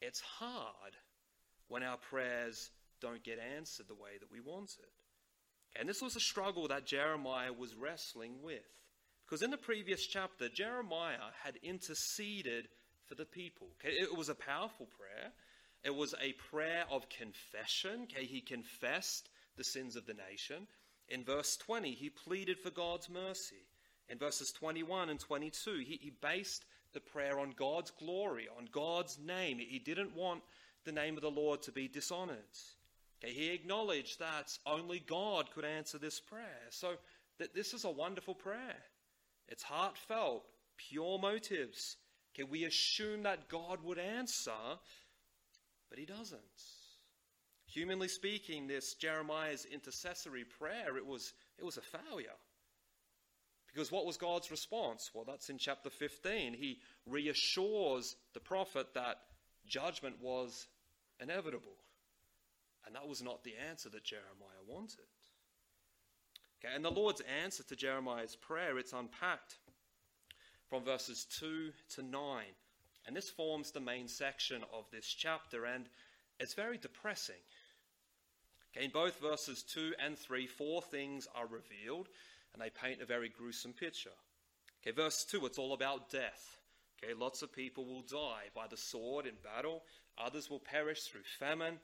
It's 0.00 0.20
hard 0.20 0.96
when 1.68 1.82
our 1.82 1.96
prayers 1.96 2.70
don't 3.00 3.22
get 3.22 3.38
answered 3.56 3.86
the 3.88 3.94
way 3.94 4.18
that 4.20 4.30
we 4.30 4.40
wanted. 4.40 4.90
And 5.78 5.88
this 5.88 6.02
was 6.02 6.16
a 6.16 6.20
struggle 6.20 6.68
that 6.68 6.86
Jeremiah 6.86 7.52
was 7.52 7.74
wrestling 7.74 8.42
with. 8.42 8.60
Because 9.24 9.42
in 9.42 9.50
the 9.50 9.56
previous 9.56 10.06
chapter, 10.06 10.48
Jeremiah 10.48 11.32
had 11.42 11.56
interceded 11.62 12.68
for 13.06 13.14
the 13.14 13.24
people. 13.24 13.68
Okay, 13.80 13.94
it 13.94 14.16
was 14.16 14.28
a 14.28 14.34
powerful 14.34 14.86
prayer. 14.98 15.32
It 15.84 15.94
was 15.94 16.14
a 16.20 16.34
prayer 16.50 16.84
of 16.90 17.08
confession. 17.08 18.02
Okay, 18.04 18.26
he 18.26 18.40
confessed 18.40 19.28
the 19.56 19.64
sins 19.64 19.96
of 19.96 20.06
the 20.06 20.14
nation. 20.14 20.66
In 21.08 21.24
verse 21.24 21.56
20, 21.56 21.92
he 21.92 22.10
pleaded 22.10 22.58
for 22.58 22.70
God's 22.70 23.08
mercy. 23.08 23.66
In 24.08 24.18
verses 24.18 24.52
21 24.52 25.10
and 25.10 25.20
22, 25.20 25.78
he, 25.86 25.98
he 26.02 26.12
based 26.20 26.64
the 26.92 27.00
prayer 27.00 27.38
on 27.38 27.54
God's 27.56 27.90
glory, 27.90 28.48
on 28.56 28.68
God's 28.70 29.18
name. 29.18 29.58
He 29.58 29.78
didn't 29.78 30.14
want 30.14 30.42
the 30.84 30.92
name 30.92 31.16
of 31.16 31.22
the 31.22 31.30
Lord 31.30 31.62
to 31.62 31.72
be 31.72 31.88
dishonored. 31.88 32.36
Okay, 33.22 33.32
he 33.32 33.50
acknowledged 33.50 34.18
that 34.18 34.56
only 34.66 35.00
God 35.00 35.50
could 35.52 35.64
answer 35.64 35.98
this 35.98 36.20
prayer. 36.20 36.60
So 36.70 36.94
that 37.38 37.54
this 37.54 37.74
is 37.74 37.84
a 37.84 37.90
wonderful 37.90 38.34
prayer. 38.34 38.76
It's 39.48 39.62
heartfelt, 39.62 40.44
pure 40.76 41.18
motives. 41.18 41.96
Okay, 42.34 42.44
we 42.44 42.64
assume 42.64 43.22
that 43.24 43.48
God 43.48 43.82
would 43.82 43.98
answer, 43.98 44.50
but 45.88 45.98
he 45.98 46.06
doesn't. 46.06 46.40
Humanly 47.72 48.08
speaking, 48.08 48.66
this 48.66 48.92
Jeremiah's 48.94 49.64
intercessory 49.64 50.44
prayer, 50.44 50.98
it 50.98 51.06
was, 51.06 51.32
it 51.58 51.64
was 51.64 51.78
a 51.78 51.80
failure. 51.80 52.36
Because 53.72 53.90
what 53.90 54.04
was 54.04 54.18
God's 54.18 54.50
response? 54.50 55.10
Well, 55.14 55.24
that's 55.24 55.48
in 55.48 55.56
chapter 55.56 55.88
15. 55.88 56.52
He 56.52 56.80
reassures 57.06 58.14
the 58.34 58.40
prophet 58.40 58.88
that 58.92 59.20
judgment 59.66 60.16
was 60.20 60.66
inevitable. 61.18 61.78
And 62.84 62.94
that 62.94 63.08
was 63.08 63.22
not 63.22 63.42
the 63.42 63.54
answer 63.70 63.88
that 63.88 64.04
Jeremiah 64.04 64.66
wanted. 64.66 65.06
Okay, 66.62 66.74
and 66.74 66.84
the 66.84 66.90
Lord's 66.90 67.22
answer 67.42 67.62
to 67.62 67.76
Jeremiah's 67.76 68.36
prayer, 68.36 68.78
it's 68.78 68.92
unpacked 68.92 69.56
from 70.68 70.84
verses 70.84 71.26
2 71.38 71.72
to 71.94 72.02
9. 72.02 72.44
And 73.06 73.16
this 73.16 73.30
forms 73.30 73.70
the 73.70 73.80
main 73.80 74.08
section 74.08 74.62
of 74.74 74.84
this 74.92 75.06
chapter, 75.06 75.64
and 75.64 75.86
it's 76.38 76.54
very 76.54 76.76
depressing. 76.76 77.40
Okay, 78.74 78.86
in 78.86 78.90
both 78.90 79.20
verses 79.20 79.62
2 79.62 79.94
and 80.04 80.18
3, 80.18 80.46
four 80.46 80.80
things 80.80 81.28
are 81.34 81.46
revealed, 81.46 82.08
and 82.52 82.62
they 82.62 82.70
paint 82.70 83.02
a 83.02 83.06
very 83.06 83.28
gruesome 83.28 83.72
picture. 83.72 84.10
Okay, 84.82 84.92
verse 84.92 85.24
2, 85.24 85.44
it's 85.44 85.58
all 85.58 85.74
about 85.74 86.10
death. 86.10 86.58
Okay, 87.02 87.12
lots 87.14 87.42
of 87.42 87.52
people 87.52 87.84
will 87.84 88.02
die 88.02 88.44
by 88.54 88.66
the 88.66 88.76
sword 88.76 89.26
in 89.26 89.34
battle, 89.42 89.82
others 90.16 90.48
will 90.48 90.58
perish 90.58 91.02
through 91.02 91.22
famine, 91.38 91.78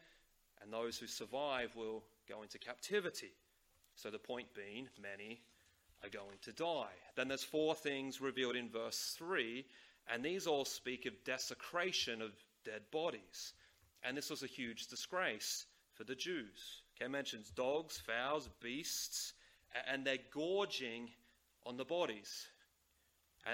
and 0.63 0.73
those 0.73 0.97
who 0.99 1.07
survive 1.07 1.75
will 1.77 2.05
go 2.29 2.43
into 2.43 2.59
captivity. 2.59 3.33
So 3.95 4.11
the 4.11 4.19
point 4.19 4.55
being, 4.55 4.89
many 5.01 5.41
are 6.03 6.09
going 6.09 6.39
to 6.43 6.53
die. 6.53 6.95
Then 7.17 7.29
there's 7.29 7.45
four 7.45 7.75
things 7.75 8.21
revealed 8.21 8.57
in 8.57 8.71
verse 8.71 9.15
3, 9.19 9.65
and 10.11 10.25
these 10.25 10.47
all 10.47 10.65
speak 10.65 11.05
of 11.05 11.25
desecration 11.25 12.23
of 12.23 12.31
dead 12.65 12.83
bodies. 12.91 13.53
And 14.03 14.17
this 14.17 14.31
was 14.31 14.43
a 14.43 14.47
huge 14.47 14.87
disgrace 14.87 15.67
for 15.99 16.05
the 16.05 16.15
Jews. 16.15 16.83
Okay, 16.97 17.11
mentions 17.11 17.51
dogs, 17.51 17.99
fowls, 17.99 18.49
beasts, 18.63 19.35
and 19.91 20.07
they're 20.07 20.17
gorging 20.33 21.11
on 21.67 21.77
the 21.77 21.85
bodies. 21.85 22.47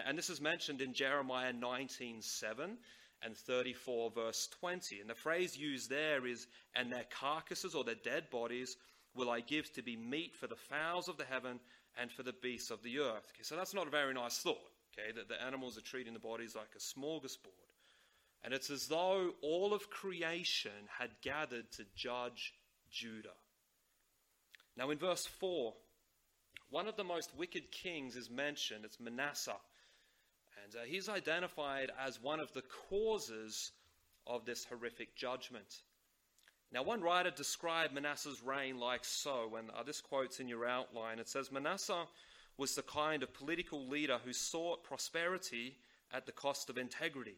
And 0.06 0.18
this 0.18 0.30
is 0.30 0.40
mentioned 0.40 0.80
in 0.80 0.92
Jeremiah 0.92 1.52
19:7 1.52 2.78
and 3.22 3.36
34 3.36 4.10
verse 4.10 4.48
20. 4.48 5.00
And 5.00 5.08
the 5.08 5.14
phrase 5.14 5.56
used 5.56 5.88
there 5.88 6.26
is, 6.26 6.46
and 6.74 6.92
their 6.92 7.06
carcasses 7.10 7.74
or 7.74 7.84
their 7.84 7.94
dead 7.94 8.28
bodies 8.30 8.76
will 9.14 9.30
I 9.30 9.40
give 9.40 9.72
to 9.72 9.82
be 9.82 9.96
meat 9.96 10.36
for 10.36 10.46
the 10.46 10.56
fowls 10.56 11.08
of 11.08 11.16
the 11.16 11.24
heaven 11.24 11.60
and 11.96 12.12
for 12.12 12.22
the 12.22 12.32
beasts 12.32 12.70
of 12.70 12.82
the 12.82 12.98
earth. 12.98 13.32
Okay, 13.34 13.42
so 13.42 13.56
that's 13.56 13.74
not 13.74 13.86
a 13.86 13.90
very 13.90 14.12
nice 14.12 14.38
thought, 14.38 14.70
okay, 14.92 15.12
that 15.12 15.28
the 15.28 15.40
animals 15.42 15.78
are 15.78 15.82
treating 15.82 16.12
the 16.12 16.18
bodies 16.18 16.54
like 16.54 16.74
a 16.74 16.78
smorgasbord. 16.78 17.63
And 18.44 18.52
it's 18.52 18.68
as 18.68 18.86
though 18.86 19.30
all 19.40 19.72
of 19.72 19.88
creation 19.88 20.86
had 20.98 21.10
gathered 21.22 21.72
to 21.72 21.84
judge 21.96 22.52
Judah. 22.90 23.28
Now, 24.76 24.90
in 24.90 24.98
verse 24.98 25.24
4, 25.24 25.72
one 26.68 26.86
of 26.86 26.96
the 26.96 27.04
most 27.04 27.30
wicked 27.36 27.72
kings 27.72 28.16
is 28.16 28.28
mentioned. 28.28 28.84
It's 28.84 29.00
Manasseh. 29.00 29.56
And 30.62 30.74
uh, 30.76 30.84
he's 30.86 31.08
identified 31.08 31.90
as 31.98 32.22
one 32.22 32.38
of 32.38 32.52
the 32.52 32.64
causes 32.88 33.72
of 34.26 34.44
this 34.44 34.64
horrific 34.64 35.16
judgment. 35.16 35.82
Now, 36.72 36.82
one 36.82 37.00
writer 37.00 37.30
described 37.30 37.94
Manasseh's 37.94 38.42
reign 38.42 38.78
like 38.78 39.04
so, 39.04 39.56
and 39.56 39.70
uh, 39.70 39.84
this 39.84 40.00
quote's 40.00 40.40
in 40.40 40.48
your 40.48 40.66
outline. 40.66 41.18
It 41.18 41.28
says 41.28 41.52
Manasseh 41.52 42.06
was 42.56 42.74
the 42.74 42.82
kind 42.82 43.22
of 43.22 43.32
political 43.32 43.86
leader 43.88 44.18
who 44.24 44.32
sought 44.32 44.84
prosperity 44.84 45.76
at 46.12 46.26
the 46.26 46.32
cost 46.32 46.68
of 46.70 46.78
integrity. 46.78 47.36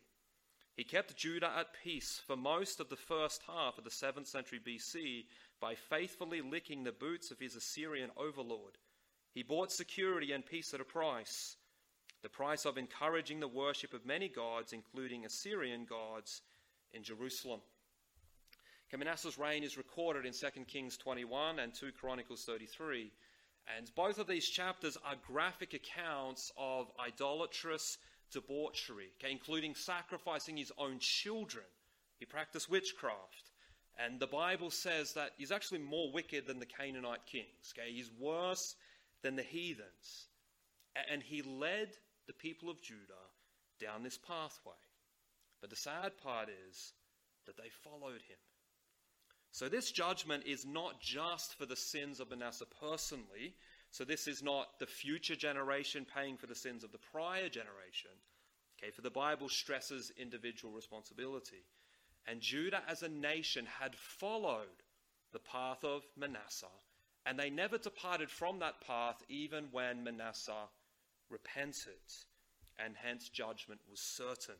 He 0.76 0.84
kept 0.84 1.16
Judah 1.16 1.52
at 1.56 1.72
peace 1.82 2.20
for 2.26 2.36
most 2.36 2.80
of 2.80 2.90
the 2.90 2.96
first 2.96 3.42
half 3.46 3.78
of 3.78 3.84
the 3.84 3.90
7th 3.90 4.26
century 4.26 4.60
BC 4.60 5.24
by 5.58 5.74
faithfully 5.74 6.42
licking 6.42 6.84
the 6.84 6.92
boots 6.92 7.30
of 7.30 7.38
his 7.38 7.56
Assyrian 7.56 8.10
overlord. 8.16 8.76
He 9.32 9.42
bought 9.42 9.72
security 9.72 10.32
and 10.32 10.44
peace 10.44 10.74
at 10.74 10.80
a 10.80 10.84
price 10.84 11.56
the 12.22 12.30
price 12.30 12.64
of 12.64 12.76
encouraging 12.76 13.38
the 13.38 13.46
worship 13.46 13.94
of 13.94 14.04
many 14.04 14.28
gods, 14.28 14.72
including 14.72 15.24
Assyrian 15.24 15.84
gods, 15.84 16.42
in 16.92 17.04
Jerusalem. 17.04 17.60
Manasseh's 18.92 19.38
reign 19.38 19.62
is 19.62 19.76
recorded 19.76 20.24
in 20.26 20.32
2 20.32 20.64
Kings 20.66 20.96
21 20.96 21.58
and 21.58 21.72
2 21.72 21.92
Chronicles 21.92 22.44
33. 22.44 23.12
And 23.76 23.94
both 23.94 24.18
of 24.18 24.26
these 24.26 24.48
chapters 24.48 24.96
are 25.04 25.14
graphic 25.26 25.74
accounts 25.74 26.50
of 26.56 26.90
idolatrous 26.98 27.98
debauchery, 28.32 29.10
okay, 29.18 29.32
including 29.32 29.74
sacrificing 29.74 30.56
his 30.56 30.72
own 30.78 30.98
children. 30.98 31.64
He 32.18 32.24
practiced 32.24 32.70
witchcraft. 32.70 33.50
And 33.98 34.20
the 34.20 34.26
Bible 34.26 34.70
says 34.70 35.14
that 35.14 35.32
he's 35.38 35.52
actually 35.52 35.80
more 35.80 36.12
wicked 36.12 36.46
than 36.46 36.58
the 36.58 36.66
Canaanite 36.66 37.24
kings. 37.26 37.72
Okay? 37.76 37.92
He's 37.92 38.10
worse 38.18 38.76
than 39.22 39.36
the 39.36 39.42
heathens. 39.42 40.28
And 41.10 41.22
he 41.22 41.42
led 41.42 41.88
the 42.26 42.32
people 42.32 42.68
of 42.70 42.82
Judah 42.82 43.30
down 43.80 44.02
this 44.02 44.18
pathway. 44.18 44.72
But 45.60 45.70
the 45.70 45.76
sad 45.76 46.12
part 46.22 46.48
is 46.68 46.92
that 47.46 47.56
they 47.56 47.70
followed 47.84 48.22
him. 48.22 48.38
So, 49.52 49.68
this 49.68 49.90
judgment 49.90 50.44
is 50.44 50.66
not 50.66 51.00
just 51.00 51.56
for 51.56 51.64
the 51.64 51.76
sins 51.76 52.20
of 52.20 52.28
Manasseh 52.28 52.66
personally. 52.78 53.54
So, 53.96 54.04
this 54.04 54.28
is 54.28 54.42
not 54.42 54.78
the 54.78 54.86
future 54.86 55.36
generation 55.36 56.04
paying 56.14 56.36
for 56.36 56.46
the 56.46 56.54
sins 56.54 56.84
of 56.84 56.92
the 56.92 56.98
prior 56.98 57.48
generation. 57.48 58.10
Okay, 58.78 58.90
for 58.90 59.00
the 59.00 59.08
Bible 59.08 59.48
stresses 59.48 60.12
individual 60.18 60.74
responsibility. 60.74 61.64
And 62.26 62.42
Judah 62.42 62.82
as 62.86 63.02
a 63.02 63.08
nation 63.08 63.64
had 63.64 63.94
followed 63.94 64.82
the 65.32 65.38
path 65.38 65.82
of 65.82 66.02
Manasseh, 66.14 66.66
and 67.24 67.38
they 67.38 67.48
never 67.48 67.78
departed 67.78 68.28
from 68.30 68.58
that 68.58 68.82
path 68.86 69.22
even 69.30 69.68
when 69.72 70.04
Manasseh 70.04 70.68
repented, 71.30 71.94
and 72.78 72.96
hence 73.02 73.30
judgment 73.30 73.80
was 73.90 74.00
certain. 74.00 74.56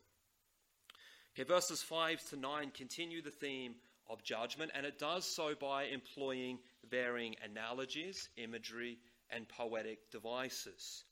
Okay, 1.35 1.47
verses 1.47 1.83
5 1.83 2.27
to 2.29 2.37
9 2.37 2.71
continue 2.71 3.21
the 3.21 3.29
theme 3.29 3.75
of 4.09 4.23
judgment, 4.23 4.71
and 4.73 4.83
it 4.83 4.97
does 4.97 5.25
so 5.25 5.53
by 5.53 5.83
employing 5.83 6.57
varying 6.89 7.35
analogies, 7.45 8.29
imagery, 8.37 8.97
and 9.31 9.47
poetic 9.47 10.11
devices. 10.11 11.03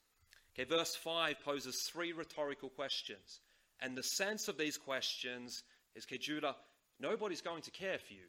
Okay, 0.53 0.67
verse 0.69 0.95
5 0.95 1.36
poses 1.43 1.89
three 1.91 2.13
rhetorical 2.13 2.69
questions, 2.69 3.41
and 3.81 3.98
the 3.98 4.03
sense 4.03 4.48
of 4.48 4.57
these 4.57 4.77
questions 4.77 5.63
is 5.95 6.05
okay, 6.05 6.17
Judah, 6.17 6.55
nobody's 7.00 7.41
going 7.41 7.62
to 7.63 7.72
care 7.72 7.98
for 8.00 8.13
you. 8.13 8.27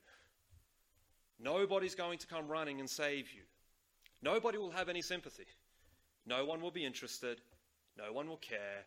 Nobody's 1.38 1.94
going 1.94 2.18
to 2.18 2.26
come 2.26 2.48
running 2.48 2.80
and 2.80 2.88
save 2.88 3.30
you. 3.32 3.42
Nobody 4.22 4.58
will 4.58 4.70
have 4.70 4.88
any 4.88 5.02
sympathy. 5.02 5.46
No 6.26 6.44
one 6.44 6.60
will 6.60 6.70
be 6.70 6.84
interested. 6.84 7.40
No 7.96 8.12
one 8.12 8.28
will 8.28 8.38
care. 8.38 8.84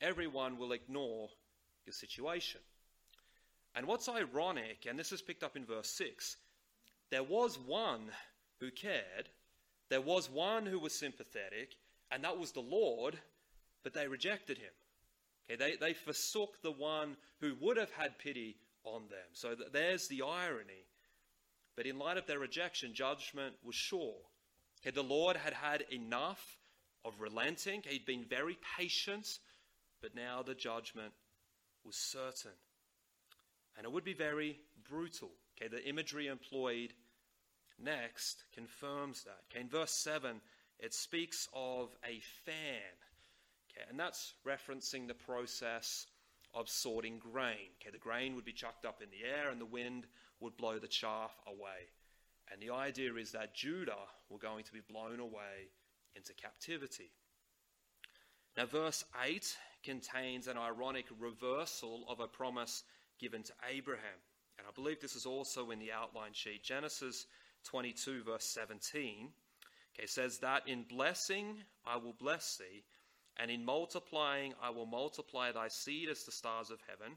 Everyone 0.00 0.58
will 0.58 0.72
ignore 0.72 1.28
your 1.86 1.92
situation. 1.92 2.60
And 3.74 3.86
what's 3.86 4.08
ironic, 4.08 4.86
and 4.88 4.98
this 4.98 5.12
is 5.12 5.22
picked 5.22 5.42
up 5.42 5.56
in 5.56 5.64
verse 5.64 5.90
6, 5.90 6.36
there 7.10 7.22
was 7.22 7.58
one 7.58 8.10
who 8.60 8.70
cared, 8.70 9.28
there 9.88 10.00
was 10.00 10.30
one 10.30 10.66
who 10.66 10.78
was 10.78 10.94
sympathetic, 10.94 11.76
and 12.10 12.24
that 12.24 12.38
was 12.38 12.52
the 12.52 12.60
Lord, 12.60 13.18
but 13.82 13.94
they 13.94 14.08
rejected 14.08 14.58
him. 14.58 14.72
Okay, 15.44 15.56
they, 15.56 15.76
they 15.76 15.92
forsook 15.92 16.60
the 16.62 16.72
one 16.72 17.16
who 17.40 17.54
would 17.60 17.76
have 17.76 17.92
had 17.92 18.18
pity 18.18 18.56
on 18.84 19.02
them. 19.08 19.28
So 19.32 19.54
th- 19.54 19.70
there's 19.72 20.08
the 20.08 20.22
irony. 20.22 20.86
But 21.76 21.86
in 21.86 21.98
light 21.98 22.16
of 22.16 22.26
their 22.26 22.38
rejection, 22.38 22.94
judgment 22.94 23.54
was 23.62 23.74
sure. 23.74 24.16
Okay, 24.80 24.90
the 24.90 25.02
Lord 25.02 25.36
had 25.36 25.52
had 25.52 25.84
enough 25.92 26.58
of 27.04 27.20
relenting, 27.20 27.82
he'd 27.86 28.06
been 28.06 28.24
very 28.24 28.58
patient, 28.76 29.38
but 30.02 30.14
now 30.14 30.42
the 30.42 30.54
judgment 30.54 31.12
was 31.84 31.94
certain. 31.94 32.50
And 33.76 33.84
it 33.84 33.92
would 33.92 34.04
be 34.04 34.14
very 34.14 34.58
brutal. 34.88 35.30
Okay, 35.56 35.68
the 35.68 35.86
imagery 35.88 36.26
employed 36.26 36.92
next 37.82 38.44
confirms 38.54 39.24
that. 39.24 39.40
Okay, 39.50 39.60
in 39.60 39.68
verse 39.68 39.92
7, 39.92 40.40
it 40.78 40.94
speaks 40.94 41.48
of 41.54 41.90
a 42.04 42.20
fan. 42.44 42.94
Okay, 43.70 43.86
and 43.88 43.98
that's 43.98 44.34
referencing 44.46 45.06
the 45.06 45.14
process 45.14 46.06
of 46.54 46.68
sorting 46.68 47.18
grain. 47.18 47.70
Okay, 47.80 47.90
the 47.90 47.98
grain 47.98 48.34
would 48.34 48.44
be 48.44 48.52
chucked 48.52 48.84
up 48.84 49.02
in 49.02 49.10
the 49.10 49.28
air 49.28 49.50
and 49.50 49.60
the 49.60 49.66
wind 49.66 50.06
would 50.40 50.56
blow 50.56 50.78
the 50.78 50.88
chaff 50.88 51.36
away. 51.46 51.90
And 52.50 52.60
the 52.60 52.72
idea 52.72 53.14
is 53.14 53.32
that 53.32 53.54
Judah 53.54 54.06
were 54.30 54.38
going 54.38 54.64
to 54.64 54.72
be 54.72 54.80
blown 54.80 55.20
away 55.20 55.70
into 56.14 56.32
captivity. 56.34 57.10
Now, 58.56 58.66
verse 58.66 59.04
8 59.22 59.56
contains 59.84 60.46
an 60.46 60.56
ironic 60.56 61.06
reversal 61.18 62.06
of 62.08 62.20
a 62.20 62.26
promise 62.26 62.84
given 63.18 63.42
to 63.42 63.52
Abraham. 63.68 64.20
And 64.58 64.66
I 64.66 64.70
believe 64.74 65.00
this 65.00 65.16
is 65.16 65.26
also 65.26 65.70
in 65.70 65.78
the 65.78 65.92
outline 65.92 66.32
sheet. 66.32 66.64
Genesis 66.64 67.26
22, 67.66 68.22
verse 68.22 68.44
17. 68.44 69.28
Okay, 69.94 70.06
says 70.06 70.38
that 70.38 70.68
in 70.68 70.84
blessing 70.84 71.58
I 71.86 71.96
will 71.96 72.14
bless 72.18 72.56
thee, 72.56 72.84
and 73.38 73.50
in 73.50 73.64
multiplying 73.64 74.54
I 74.62 74.70
will 74.70 74.86
multiply 74.86 75.52
thy 75.52 75.68
seed 75.68 76.08
as 76.08 76.24
the 76.24 76.32
stars 76.32 76.70
of 76.70 76.80
heaven. 76.88 77.16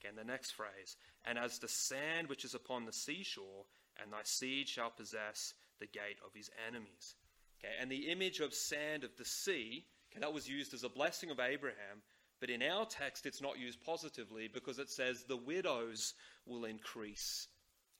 Again, 0.00 0.16
the 0.16 0.24
next 0.24 0.52
phrase, 0.52 0.96
and 1.24 1.38
as 1.38 1.58
the 1.58 1.68
sand 1.68 2.28
which 2.28 2.44
is 2.44 2.54
upon 2.54 2.84
the 2.84 2.92
seashore, 2.92 3.64
and 4.02 4.12
thy 4.12 4.22
seed 4.24 4.68
shall 4.68 4.90
possess 4.90 5.54
the 5.80 5.86
gate 5.86 6.18
of 6.24 6.34
his 6.34 6.50
enemies. 6.68 7.14
Okay, 7.58 7.74
and 7.80 7.90
the 7.90 8.10
image 8.10 8.40
of 8.40 8.52
sand 8.52 9.04
of 9.04 9.16
the 9.16 9.24
sea, 9.24 9.86
okay, 10.12 10.20
that 10.20 10.32
was 10.32 10.48
used 10.48 10.74
as 10.74 10.84
a 10.84 10.88
blessing 10.88 11.30
of 11.30 11.40
Abraham, 11.40 12.02
but 12.40 12.50
in 12.50 12.62
our 12.62 12.84
text 12.84 13.26
it's 13.26 13.40
not 13.40 13.58
used 13.58 13.82
positively 13.82 14.48
because 14.48 14.78
it 14.78 14.90
says 14.90 15.24
the 15.24 15.36
widows 15.36 16.14
will 16.46 16.64
increase 16.64 17.48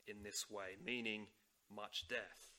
in 0.06 0.22
this 0.22 0.50
way, 0.50 0.76
meaning 0.84 1.26
much 1.74 2.06
death. 2.08 2.54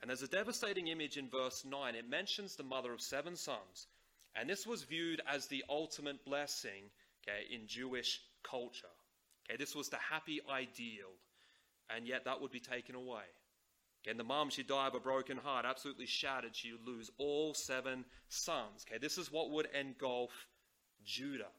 And 0.00 0.08
there's 0.08 0.22
a 0.22 0.28
devastating 0.28 0.88
image 0.88 1.16
in 1.16 1.28
verse 1.28 1.64
9. 1.64 1.94
It 1.94 2.08
mentions 2.08 2.56
the 2.56 2.62
mother 2.62 2.92
of 2.92 3.00
seven 3.00 3.36
sons. 3.36 3.86
And 4.34 4.48
this 4.48 4.66
was 4.66 4.84
viewed 4.84 5.20
as 5.26 5.46
the 5.46 5.64
ultimate 5.68 6.24
blessing 6.24 6.90
okay, 7.22 7.52
in 7.52 7.66
Jewish 7.66 8.20
culture. 8.42 8.86
Okay, 9.48 9.56
this 9.56 9.74
was 9.74 9.88
the 9.88 9.98
happy 9.98 10.40
ideal. 10.50 11.10
And 11.94 12.06
yet 12.06 12.24
that 12.24 12.40
would 12.40 12.52
be 12.52 12.60
taken 12.60 12.94
away. 12.94 13.24
Okay, 14.06 14.16
the 14.16 14.24
mom, 14.24 14.48
she'd 14.48 14.68
die 14.68 14.86
of 14.86 14.94
a 14.94 15.00
broken 15.00 15.36
heart, 15.36 15.66
absolutely 15.66 16.06
shattered. 16.06 16.56
She 16.56 16.72
would 16.72 16.86
lose 16.86 17.10
all 17.18 17.52
seven 17.52 18.04
sons. 18.28 18.86
Okay, 18.88 18.98
this 18.98 19.18
is 19.18 19.30
what 19.30 19.50
would 19.50 19.68
engulf 19.78 20.30
Judah. 21.04 21.50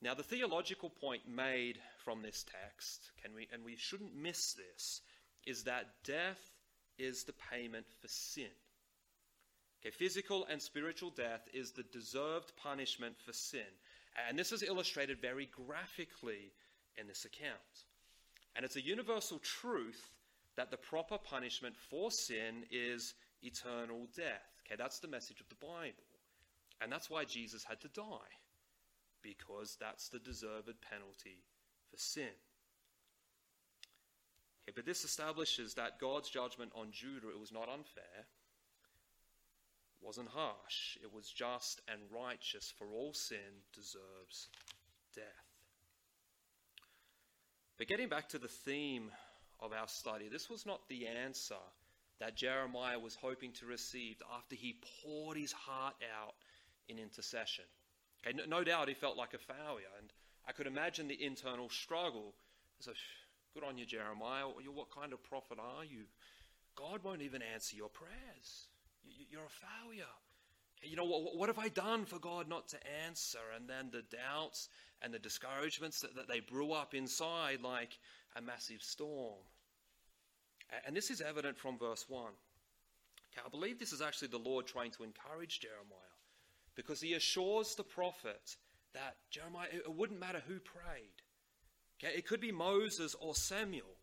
Now, 0.00 0.14
the 0.14 0.22
theological 0.22 0.90
point 0.90 1.22
made 1.28 1.78
from 2.04 2.22
this 2.22 2.44
text, 2.64 3.10
can 3.22 3.34
we, 3.34 3.48
and 3.52 3.64
we 3.64 3.76
shouldn't 3.76 4.14
miss 4.14 4.54
this, 4.54 5.00
is 5.46 5.64
that 5.64 5.86
death 6.04 6.50
is 6.98 7.24
the 7.24 7.34
payment 7.50 7.86
for 8.00 8.08
sin. 8.08 8.50
Okay, 9.80 9.90
physical 9.90 10.46
and 10.50 10.62
spiritual 10.62 11.10
death 11.10 11.48
is 11.52 11.72
the 11.72 11.82
deserved 11.84 12.52
punishment 12.56 13.16
for 13.18 13.32
sin. 13.32 13.60
And 14.28 14.38
this 14.38 14.52
is 14.52 14.62
illustrated 14.62 15.20
very 15.20 15.46
graphically 15.46 16.52
in 16.96 17.06
this 17.08 17.24
account. 17.24 17.86
And 18.54 18.64
it's 18.64 18.76
a 18.76 18.84
universal 18.84 19.38
truth 19.38 20.12
that 20.56 20.70
the 20.70 20.76
proper 20.76 21.18
punishment 21.18 21.74
for 21.76 22.10
sin 22.10 22.64
is 22.70 23.14
eternal 23.42 24.06
death. 24.14 24.46
Okay, 24.66 24.76
that's 24.78 25.00
the 25.00 25.08
message 25.08 25.40
of 25.40 25.48
the 25.48 25.66
Bible. 25.66 26.04
And 26.80 26.92
that's 26.92 27.10
why 27.10 27.24
Jesus 27.24 27.64
had 27.64 27.80
to 27.80 27.88
die, 27.88 28.32
because 29.22 29.76
that's 29.80 30.08
the 30.08 30.18
deserved 30.18 30.80
penalty 30.88 31.42
for 31.92 31.98
sin. 31.98 32.34
Okay, 34.64 34.72
but 34.74 34.86
this 34.86 35.04
establishes 35.04 35.74
that 35.74 36.00
God's 36.00 36.30
judgment 36.30 36.72
on 36.74 36.88
Judah 36.90 37.28
it 37.28 37.38
was 37.38 37.52
not 37.52 37.68
unfair, 37.68 38.26
wasn't 40.00 40.28
harsh, 40.28 40.96
it 41.02 41.12
was 41.12 41.28
just 41.28 41.80
and 41.86 42.00
righteous, 42.10 42.72
for 42.76 42.86
all 42.88 43.12
sin 43.12 43.62
deserves 43.74 44.48
death. 45.14 45.24
But 47.78 47.88
getting 47.88 48.08
back 48.08 48.28
to 48.30 48.38
the 48.38 48.48
theme 48.48 49.10
of 49.60 49.72
our 49.72 49.88
study, 49.88 50.28
this 50.28 50.48
was 50.48 50.64
not 50.64 50.88
the 50.88 51.06
answer 51.06 51.54
that 52.20 52.36
Jeremiah 52.36 52.98
was 52.98 53.16
hoping 53.16 53.52
to 53.54 53.66
receive 53.66 54.16
after 54.36 54.54
he 54.54 54.76
poured 55.02 55.36
his 55.36 55.52
heart 55.52 55.94
out 56.20 56.34
in 56.88 56.98
intercession. 56.98 57.64
Okay, 58.24 58.36
no, 58.36 58.58
no 58.58 58.64
doubt 58.64 58.88
he 58.88 58.94
felt 58.94 59.16
like 59.16 59.34
a 59.34 59.38
failure, 59.38 59.90
and 59.98 60.12
I 60.46 60.52
could 60.52 60.66
imagine 60.66 61.08
the 61.08 61.24
internal 61.24 61.68
struggle. 61.68 62.34
So, 62.80 62.92
good 63.54 63.64
on 63.64 63.78
you, 63.78 63.86
Jeremiah. 63.86 64.44
What 64.46 64.90
kind 64.90 65.12
of 65.12 65.22
prophet 65.22 65.58
are 65.60 65.84
you? 65.84 66.04
God 66.74 67.04
won't 67.04 67.22
even 67.22 67.42
answer 67.42 67.76
your 67.76 67.88
prayers. 67.88 68.68
You're 69.30 69.46
a 69.46 69.84
failure. 69.84 70.04
You 70.82 70.96
know, 70.96 71.04
what, 71.04 71.36
what 71.36 71.48
have 71.48 71.58
I 71.58 71.68
done 71.68 72.04
for 72.04 72.18
God 72.18 72.48
not 72.48 72.68
to 72.68 72.78
answer? 73.06 73.38
And 73.54 73.68
then 73.68 73.90
the 73.92 74.02
doubts 74.16 74.68
and 75.00 75.14
the 75.14 75.18
discouragements 75.18 76.00
that, 76.00 76.16
that 76.16 76.28
they 76.28 76.40
brew 76.40 76.72
up 76.72 76.94
inside 76.94 77.60
like 77.62 77.98
a 78.36 78.42
massive 78.42 78.82
storm. 78.82 79.38
And 80.86 80.96
this 80.96 81.10
is 81.10 81.20
evident 81.20 81.58
from 81.58 81.78
verse 81.78 82.06
1. 82.08 82.24
Okay, 82.24 83.42
I 83.44 83.48
believe 83.48 83.78
this 83.78 83.92
is 83.92 84.02
actually 84.02 84.28
the 84.28 84.38
Lord 84.38 84.66
trying 84.66 84.90
to 84.92 85.04
encourage 85.04 85.60
Jeremiah 85.60 85.98
because 86.74 87.00
he 87.00 87.14
assures 87.14 87.74
the 87.74 87.84
prophet 87.84 88.56
that 88.94 89.16
Jeremiah, 89.30 89.68
it 89.72 89.94
wouldn't 89.94 90.20
matter 90.20 90.42
who 90.46 90.58
prayed. 90.58 91.22
Okay, 92.02 92.14
it 92.16 92.26
could 92.26 92.40
be 92.40 92.52
Moses 92.52 93.14
or 93.20 93.34
Samuel. 93.34 93.96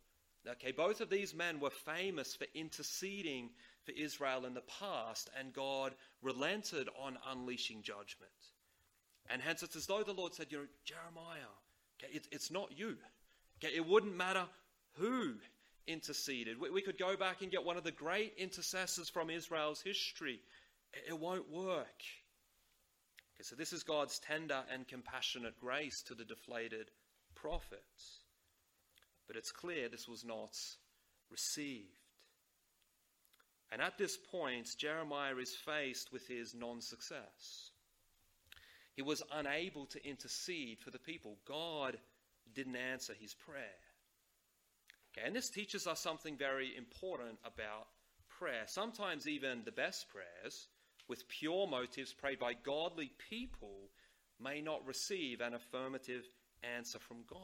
Okay, 0.48 0.72
both 0.72 1.02
of 1.02 1.10
these 1.10 1.36
men 1.36 1.60
were 1.60 1.70
famous 1.70 2.36
for 2.36 2.48
interceding 2.56 3.50
for 3.84 3.92
Israel 3.92 4.46
in 4.46 4.54
the 4.54 4.64
past, 4.80 5.30
and 5.38 5.54
God 5.54 5.94
relented 6.22 6.88
on 7.00 7.18
unleashing 7.30 7.82
judgment. 7.82 8.32
And 9.30 9.42
hence, 9.42 9.64
it's 9.64 9.76
as 9.76 9.86
though 9.86 10.04
the 10.04 10.14
Lord 10.14 10.34
said, 10.34 10.48
You 10.50 10.60
know, 10.60 10.66
Jeremiah, 10.86 11.52
okay, 12.02 12.14
it, 12.14 12.28
it's 12.32 12.52
not 12.52 12.78
you. 12.78 12.98
Okay, 13.58 13.76
it 13.76 13.86
wouldn't 13.86 14.16
matter 14.16 14.46
who 14.94 15.34
interceded. 15.88 16.60
We, 16.60 16.70
we, 16.70 16.82
could 16.82 16.98
go 16.98 17.16
back 17.18 17.42
and 17.42 17.52
get 17.52 17.66
one 17.66 17.78
of 17.78 17.84
the 17.84 17.92
great 17.92 18.34
intercessors 18.38 19.10
from 19.10 19.30
Israel's 19.30 19.82
history. 19.82 20.40
It, 20.94 21.10
it 21.10 21.20
won't 21.20 21.50
work. 21.52 22.04
Okay, 23.40 23.46
so 23.46 23.56
this 23.56 23.72
is 23.72 23.84
God's 23.84 24.20
tender 24.20 24.64
and 24.74 24.86
compassionate 24.86 25.58
grace 25.62 26.02
to 26.04 26.14
the 26.14 26.26
deflated 26.26 26.92
prophets. 27.36 28.26
But 29.28 29.38
it's 29.38 29.52
clear 29.52 29.88
this 29.88 30.10
was 30.10 30.26
not 30.26 30.58
received. 31.32 31.86
And 33.72 33.82
at 33.82 33.98
this 33.98 34.18
point, 34.18 34.76
Jeremiah 34.78 35.38
is 35.38 35.56
faced 35.56 36.12
with 36.12 36.28
his 36.28 36.54
non 36.54 36.82
success. 36.82 37.72
He 38.94 39.04
was 39.04 39.24
unable 39.32 39.86
to 39.86 40.06
intercede 40.06 40.80
for 40.82 40.92
the 40.92 41.00
people. 41.00 41.38
God 41.46 41.98
didn't 42.54 42.76
answer 42.76 43.14
his 43.18 43.34
prayer. 43.34 43.80
Okay, 45.14 45.26
and 45.26 45.34
this 45.34 45.50
teaches 45.50 45.88
us 45.88 46.02
something 46.02 46.36
very 46.36 46.76
important 46.76 47.38
about 47.46 47.88
prayer. 48.28 48.64
Sometimes, 48.66 49.30
even 49.30 49.62
the 49.64 49.72
best 49.72 50.08
prayers, 50.10 50.68
with 51.10 51.28
pure 51.28 51.68
motives 51.68 52.14
prayed 52.14 52.40
by 52.40 52.54
godly 52.54 53.12
people, 53.30 53.90
may 54.40 54.62
not 54.62 54.86
receive 54.86 55.42
an 55.42 55.54
affirmative 55.54 56.24
answer 56.64 57.00
from 57.00 57.18
God. 57.28 57.40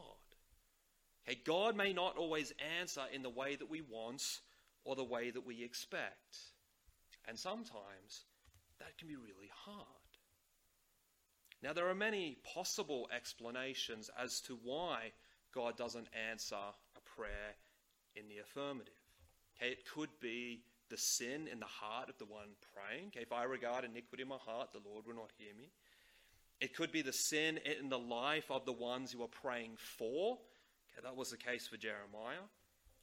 Okay, 1.28 1.40
God 1.44 1.76
may 1.76 1.92
not 1.92 2.16
always 2.16 2.52
answer 2.80 3.02
in 3.12 3.22
the 3.22 3.30
way 3.30 3.56
that 3.56 3.68
we 3.68 3.82
want 3.82 4.22
or 4.84 4.94
the 4.94 5.04
way 5.04 5.30
that 5.30 5.44
we 5.44 5.64
expect. 5.64 6.38
And 7.26 7.38
sometimes 7.38 8.24
that 8.78 8.96
can 8.98 9.08
be 9.08 9.16
really 9.16 9.50
hard. 9.52 9.86
Now, 11.62 11.72
there 11.72 11.88
are 11.88 11.94
many 11.94 12.38
possible 12.54 13.08
explanations 13.14 14.10
as 14.22 14.40
to 14.42 14.58
why 14.62 15.12
God 15.52 15.76
doesn't 15.76 16.08
answer 16.30 16.54
a 16.54 17.00
prayer 17.18 17.56
in 18.14 18.28
the 18.28 18.38
affirmative. 18.38 18.92
Okay, 19.56 19.72
it 19.72 19.88
could 19.92 20.10
be 20.20 20.62
the 20.88 20.96
sin 20.96 21.48
in 21.50 21.60
the 21.60 21.66
heart 21.66 22.08
of 22.08 22.18
the 22.18 22.24
one 22.24 22.48
praying. 22.74 23.12
If 23.14 23.32
I 23.32 23.44
regard 23.44 23.84
iniquity 23.84 24.22
in 24.22 24.28
my 24.28 24.36
heart, 24.36 24.72
the 24.72 24.88
Lord 24.88 25.06
will 25.06 25.14
not 25.14 25.32
hear 25.38 25.54
me. 25.56 25.70
It 26.60 26.74
could 26.74 26.92
be 26.92 27.02
the 27.02 27.12
sin 27.12 27.58
in 27.78 27.88
the 27.88 27.98
life 27.98 28.50
of 28.50 28.64
the 28.64 28.72
ones 28.72 29.12
you 29.12 29.22
are 29.22 29.28
praying 29.28 29.76
for. 29.76 30.32
Okay, 30.32 31.02
that 31.02 31.16
was 31.16 31.30
the 31.30 31.36
case 31.36 31.66
for 31.66 31.76
Jeremiah. 31.76 32.46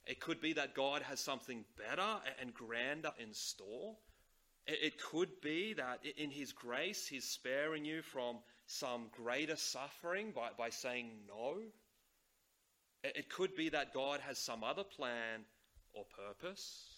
It 0.06 0.20
could 0.20 0.40
be 0.40 0.52
that 0.54 0.74
God 0.74 1.02
has 1.02 1.20
something 1.20 1.64
better 1.78 2.20
and 2.40 2.52
grander 2.52 3.12
in 3.18 3.32
store. 3.32 3.94
It 4.66 5.02
could 5.02 5.40
be 5.40 5.74
that 5.74 6.00
in 6.16 6.30
His 6.30 6.52
grace, 6.52 7.06
He's 7.06 7.24
sparing 7.24 7.84
you 7.84 8.02
from 8.02 8.38
some 8.66 9.06
greater 9.12 9.56
suffering 9.56 10.32
by, 10.34 10.48
by 10.58 10.70
saying 10.70 11.10
no. 11.28 11.58
It 13.02 13.28
could 13.28 13.54
be 13.54 13.68
that 13.68 13.92
God 13.92 14.20
has 14.20 14.38
some 14.38 14.64
other 14.64 14.84
plan 14.84 15.44
or 15.92 16.04
purpose. 16.04 16.93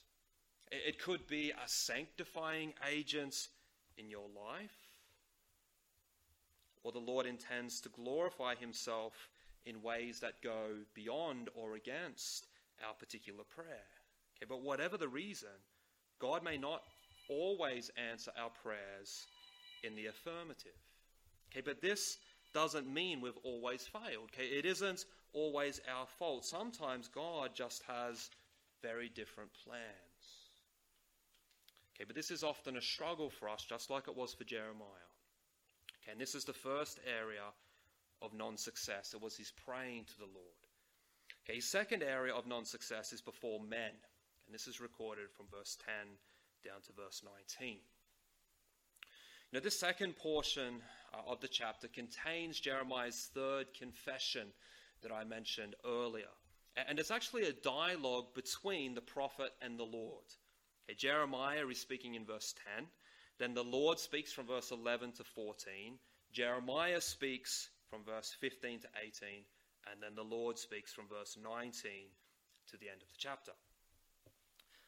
It 0.70 0.98
could 0.98 1.26
be 1.26 1.50
a 1.52 1.68
sanctifying 1.68 2.74
agent 2.90 3.48
in 3.96 4.10
your 4.10 4.28
life. 4.34 4.76
Or 6.82 6.92
the 6.92 6.98
Lord 6.98 7.26
intends 7.26 7.80
to 7.80 7.88
glorify 7.88 8.54
Himself 8.54 9.28
in 9.64 9.82
ways 9.82 10.20
that 10.20 10.42
go 10.42 10.78
beyond 10.94 11.50
or 11.54 11.74
against 11.74 12.46
our 12.86 12.94
particular 12.94 13.44
prayer. 13.44 13.88
Okay, 14.36 14.46
but 14.48 14.62
whatever 14.62 14.96
the 14.96 15.08
reason, 15.08 15.48
God 16.20 16.44
may 16.44 16.56
not 16.56 16.82
always 17.28 17.90
answer 18.10 18.30
our 18.40 18.50
prayers 18.50 19.26
in 19.82 19.94
the 19.96 20.06
affirmative. 20.06 20.78
Okay, 21.50 21.62
but 21.64 21.80
this 21.80 22.18
doesn't 22.54 22.92
mean 22.92 23.20
we've 23.20 23.38
always 23.42 23.86
failed. 23.86 24.30
Okay, 24.32 24.46
it 24.46 24.64
isn't 24.64 25.04
always 25.32 25.80
our 25.94 26.06
fault. 26.06 26.44
Sometimes 26.44 27.08
God 27.08 27.50
just 27.54 27.82
has 27.88 28.30
very 28.82 29.08
different 29.08 29.50
plans. 29.64 30.05
Okay, 31.96 32.04
but 32.04 32.14
this 32.14 32.30
is 32.30 32.44
often 32.44 32.76
a 32.76 32.82
struggle 32.82 33.30
for 33.30 33.48
us, 33.48 33.64
just 33.66 33.88
like 33.88 34.06
it 34.06 34.14
was 34.14 34.34
for 34.34 34.44
Jeremiah. 34.44 35.08
Okay, 36.02 36.12
and 36.12 36.20
this 36.20 36.34
is 36.34 36.44
the 36.44 36.52
first 36.52 37.00
area 37.06 37.40
of 38.20 38.34
non 38.34 38.58
success. 38.58 39.14
It 39.14 39.22
was 39.22 39.36
his 39.36 39.50
praying 39.64 40.04
to 40.04 40.18
the 40.18 40.26
Lord. 40.26 40.60
Okay, 41.44 41.56
his 41.56 41.64
second 41.64 42.02
area 42.02 42.34
of 42.34 42.46
non 42.46 42.66
success 42.66 43.14
is 43.14 43.22
before 43.22 43.60
men. 43.60 43.92
And 44.46 44.54
this 44.54 44.68
is 44.68 44.78
recorded 44.78 45.30
from 45.34 45.46
verse 45.50 45.78
10 45.86 45.94
down 46.64 46.82
to 46.82 46.92
verse 46.92 47.22
19. 47.58 47.78
Now, 49.52 49.60
this 49.60 49.78
second 49.78 50.16
portion 50.16 50.82
uh, 51.14 51.30
of 51.30 51.40
the 51.40 51.48
chapter 51.48 51.88
contains 51.88 52.60
Jeremiah's 52.60 53.30
third 53.32 53.66
confession 53.72 54.48
that 55.02 55.12
I 55.12 55.24
mentioned 55.24 55.76
earlier. 55.84 56.28
And 56.76 56.98
it's 56.98 57.10
actually 57.10 57.44
a 57.44 57.52
dialogue 57.52 58.34
between 58.34 58.94
the 58.94 59.00
prophet 59.00 59.52
and 59.62 59.78
the 59.78 59.84
Lord. 59.84 60.24
Jeremiah 60.94 61.66
is 61.66 61.80
speaking 61.80 62.14
in 62.14 62.24
verse 62.24 62.54
10. 62.76 62.86
Then 63.38 63.54
the 63.54 63.64
Lord 63.64 63.98
speaks 63.98 64.32
from 64.32 64.46
verse 64.46 64.70
11 64.70 65.12
to 65.12 65.24
14. 65.24 65.98
Jeremiah 66.32 67.00
speaks 67.00 67.68
from 67.90 68.04
verse 68.04 68.34
15 68.40 68.80
to 68.80 68.88
18. 69.04 69.28
And 69.90 70.02
then 70.02 70.14
the 70.14 70.22
Lord 70.22 70.58
speaks 70.58 70.92
from 70.92 71.06
verse 71.08 71.36
19 71.42 71.72
to 72.70 72.76
the 72.76 72.88
end 72.88 73.02
of 73.02 73.08
the 73.08 73.14
chapter. 73.18 73.52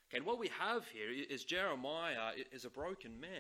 Okay, 0.09 0.19
and 0.19 0.27
what 0.27 0.39
we 0.39 0.51
have 0.59 0.87
here 0.89 1.11
is 1.29 1.45
Jeremiah 1.45 2.33
is 2.53 2.65
a 2.65 2.71
broken 2.71 3.21
man. 3.21 3.31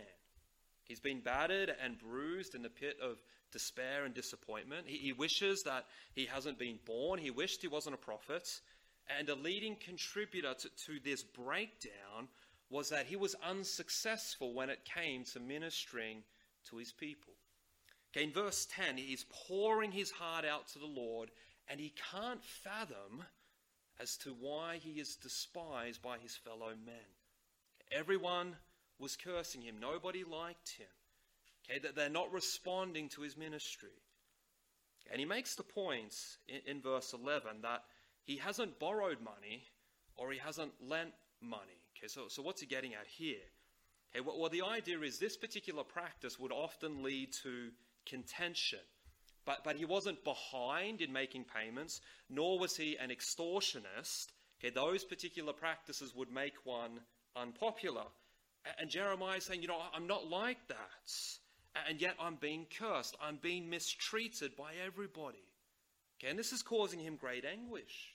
He's 0.85 1.01
been 1.01 1.21
battered 1.21 1.75
and 1.83 1.99
bruised 1.99 2.55
in 2.55 2.63
the 2.63 2.71
pit 2.71 2.97
of 3.03 3.23
despair 3.53 4.05
and 4.05 4.15
disappointment. 4.15 4.87
He, 4.87 4.99
he, 4.99 5.13
wishes 5.13 5.63
that 5.65 5.87
he 6.15 6.27
hasn't 6.27 6.59
been 6.59 6.79
born. 6.87 7.19
He 7.19 7.31
wished 7.31 7.63
he 7.63 7.69
wasn't 7.69 7.95
a 7.95 7.99
prophet. 7.99 8.61
And 9.19 9.29
a 9.29 9.35
leading 9.35 9.77
contributor 9.77 10.55
to, 10.55 10.69
to 10.69 11.01
this 11.03 11.23
breakdown 11.23 12.29
was 12.71 12.91
that 12.91 13.07
he 13.07 13.17
was 13.17 13.35
unsuccessful 13.43 14.53
when 14.53 14.71
it 14.71 14.85
came 14.85 15.25
to 15.25 15.41
ministering 15.41 16.23
to 16.69 16.77
his 16.77 16.93
people. 16.93 17.33
Okay, 18.13 18.25
in 18.25 18.33
verse 18.33 18.67
10, 18.75 18.97
he's 18.97 19.25
pouring 19.49 19.93
his 19.93 20.11
heart 20.11 20.45
out 20.45 20.69
to 20.69 20.79
the 20.79 20.87
Lord, 20.87 21.31
and 21.69 21.81
he 21.81 21.93
can't 22.11 22.45
fathom 22.45 23.25
as 24.01 24.17
to 24.19 24.35
why 24.39 24.77
he 24.77 25.01
is 25.01 25.17
despised 25.17 26.03
by 26.03 26.19
his 26.19 26.37
fellow 26.37 26.73
men. 26.85 26.95
Everyone 27.91 28.57
was 28.99 29.17
cursing 29.17 29.63
him, 29.63 29.77
nobody 29.81 30.25
liked 30.25 30.71
him. 30.79 30.87
Okay, 31.65 31.79
that 31.81 31.95
they're 31.95 32.09
not 32.09 32.33
responding 32.33 33.09
to 33.11 33.23
his 33.23 33.37
ministry. 33.37 34.03
And 35.11 35.21
he 35.21 35.27
makes 35.27 35.55
the 35.55 35.63
point 35.63 36.15
in, 36.49 36.77
in 36.77 36.83
verse 36.83 37.13
11 37.13 37.63
that 37.63 37.85
he 38.25 38.37
hasn't 38.37 38.79
borrowed 38.79 39.21
money 39.23 39.65
or 40.17 40.33
he 40.33 40.39
hasn't 40.39 40.73
lent 40.81 41.13
money. 41.41 41.83
Okay, 41.99 42.09
so, 42.09 42.29
so 42.29 42.43
what's 42.43 42.61
he 42.61 42.67
getting 42.67 42.95
at 42.95 43.07
here? 43.07 43.37
Okay, 44.15 44.25
well, 44.25 44.39
well, 44.39 44.51
the 44.51 44.63
idea 44.63 45.01
is 45.01 45.19
this 45.19 45.37
particular 45.37 45.83
practice 45.83 46.39
would 46.39 46.53
often 46.53 47.03
lead 47.03 47.33
to 47.43 47.71
contention. 48.07 48.79
But, 49.45 49.65
but 49.65 49.77
he 49.77 49.85
wasn't 49.85 50.23
behind 50.25 51.01
in 51.01 51.13
making 51.13 51.45
payments, 51.45 52.01
nor 52.29 52.59
was 52.59 52.77
he 52.77 52.97
an 52.99 53.11
extortionist. 53.11 54.27
Okay, 54.61 54.71
those 54.73 55.05
particular 55.05 55.53
practices 55.53 56.15
would 56.15 56.31
make 56.31 56.55
one 56.65 57.01
unpopular. 57.35 58.05
And 58.79 58.91
Jeremiah 58.91 59.39
is 59.39 59.45
saying, 59.45 59.63
you 59.63 59.69
know, 59.69 59.81
I'm 59.95 60.07
not 60.07 60.29
like 60.29 60.59
that. 60.69 61.13
And 61.89 62.01
yet 62.01 62.15
I'm 62.21 62.37
being 62.37 62.67
cursed. 62.79 63.17
I'm 63.23 63.39
being 63.41 63.71
mistreated 63.71 64.57
by 64.57 64.73
everybody. 64.85 65.45
Okay, 66.19 66.31
and 66.31 66.39
this 66.39 66.53
is 66.53 66.63
causing 66.63 66.99
him 67.01 67.17
great 67.17 67.45
anguish. 67.45 68.15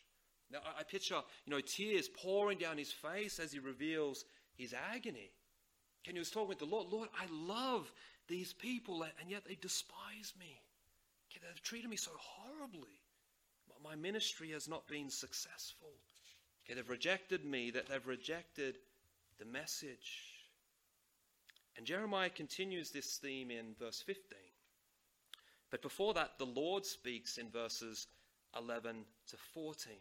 Now, 0.54 0.60
I 0.80 0.84
picture, 0.84 1.20
you 1.46 1.52
know, 1.52 1.60
tears 1.60 2.08
pouring 2.08 2.60
down 2.60 2.78
his 2.78 2.92
face 2.92 3.40
as 3.40 3.52
he 3.52 3.60
reveals 3.60 4.24
his 4.56 4.74
agony. 4.94 5.32
Can 6.04 6.14
he 6.14 6.20
was 6.20 6.30
talking 6.30 6.50
with 6.50 6.60
the 6.60 6.66
Lord, 6.66 6.88
Lord, 6.92 7.10
I 7.20 7.26
love 7.32 7.92
these 8.28 8.54
people, 8.54 9.04
and 9.20 9.30
yet 9.30 9.46
they 9.46 9.56
despise 9.56 10.34
me. 10.40 10.62
They've 11.42 11.64
treated 11.64 11.90
me 11.90 11.98
so 11.98 12.12
horribly. 12.16 13.02
My 13.84 13.96
ministry 13.96 14.52
has 14.52 14.70
not 14.70 14.88
been 14.88 15.10
successful. 15.10 15.90
Okay, 16.64 16.76
they've 16.76 16.90
rejected 16.90 17.44
me, 17.44 17.70
that 17.72 17.88
they've 17.88 18.08
rejected 18.08 18.78
the 19.40 19.46
message. 19.46 20.22
And 21.76 21.86
Jeremiah 21.86 22.30
continues 22.30 22.92
this 22.92 23.18
theme 23.18 23.52
in 23.52 23.76
verse 23.78 24.02
15. 24.02 24.38
But 25.70 25.82
before 25.82 26.14
that, 26.14 26.38
the 26.38 26.46
Lord 26.46 26.86
speaks 26.86 27.38
in 27.38 27.50
verses 27.50 28.08
11 28.56 29.04
to 29.32 29.38
14. 29.54 29.94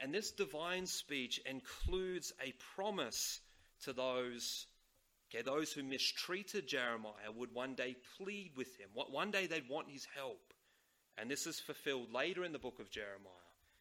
And 0.00 0.14
this 0.14 0.30
divine 0.30 0.86
speech 0.86 1.40
includes 1.44 2.32
a 2.40 2.52
promise 2.76 3.40
to 3.82 3.92
those, 3.92 4.66
okay, 5.28 5.42
those 5.42 5.72
who 5.72 5.82
mistreated 5.82 6.68
Jeremiah 6.68 7.32
would 7.34 7.52
one 7.52 7.74
day 7.74 7.96
plead 8.16 8.52
with 8.56 8.76
him. 8.78 8.88
One 8.94 9.30
day 9.30 9.46
they'd 9.46 9.68
want 9.68 9.90
his 9.90 10.06
help. 10.14 10.54
And 11.18 11.30
this 11.30 11.46
is 11.46 11.60
fulfilled 11.60 12.12
later 12.12 12.44
in 12.44 12.52
the 12.52 12.58
book 12.58 12.78
of 12.78 12.90
Jeremiah. 12.90 13.32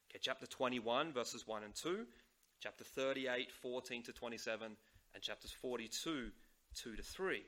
Okay, 0.09 0.19
chapter 0.21 0.45
21, 0.45 1.13
verses 1.13 1.47
1 1.47 1.63
and 1.63 1.75
2, 1.75 2.05
chapter 2.59 2.83
38, 2.83 3.51
14 3.61 4.03
to 4.03 4.11
27, 4.11 4.75
and 5.13 5.23
chapters 5.23 5.51
42, 5.61 6.31
2 6.75 6.95
to 6.95 7.01
3. 7.01 7.43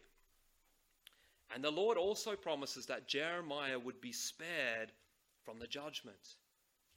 And 1.53 1.63
the 1.63 1.71
Lord 1.71 1.97
also 1.97 2.35
promises 2.35 2.85
that 2.85 3.07
Jeremiah 3.07 3.77
would 3.77 3.99
be 3.99 4.13
spared 4.13 4.91
from 5.43 5.59
the 5.59 5.67
judgment. 5.67 6.35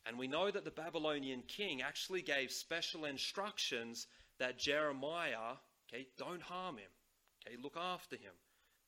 And 0.07 0.19
we 0.19 0.29
know 0.29 0.51
that 0.51 0.65
the 0.65 0.71
Babylonian 0.71 1.43
king 1.49 1.83
actually 1.83 2.23
gave 2.23 2.51
special 2.53 3.05
instructions 3.05 4.07
that 4.39 4.59
Jeremiah, 4.59 5.57
okay, 5.93 6.07
don't 6.17 6.43
harm 6.43 6.77
him. 6.77 6.91
Okay, 7.47 7.57
look 7.61 7.77
after 7.77 8.17
him. 8.17 8.33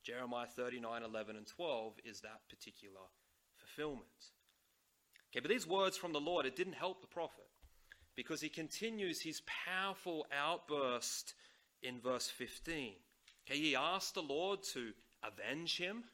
Jeremiah 0.05 0.47
39, 0.47 1.03
11, 1.03 1.37
and 1.37 1.47
12 1.47 1.95
is 2.05 2.21
that 2.21 2.41
particular 2.49 3.01
fulfillment. 3.57 4.07
Okay, 5.31 5.41
but 5.41 5.51
these 5.51 5.67
words 5.67 5.97
from 5.97 6.13
the 6.13 6.21
Lord, 6.21 6.47
it 6.47 6.57
didn't 6.57 6.75
help 6.75 7.01
the 7.01 7.07
prophet 7.09 7.49
because 8.17 8.41
he 8.41 8.49
continues 8.49 9.21
his 9.21 9.43
powerful 9.67 10.27
outburst 10.33 11.35
in 11.83 12.01
verse 12.01 12.29
15. 12.29 12.95
Okay, 13.47 13.59
he 13.59 13.77
asked 13.77 14.15
the 14.15 14.23
Lord 14.23 14.61
to 14.75 14.93
avenge 15.23 15.77
him, 15.77 16.05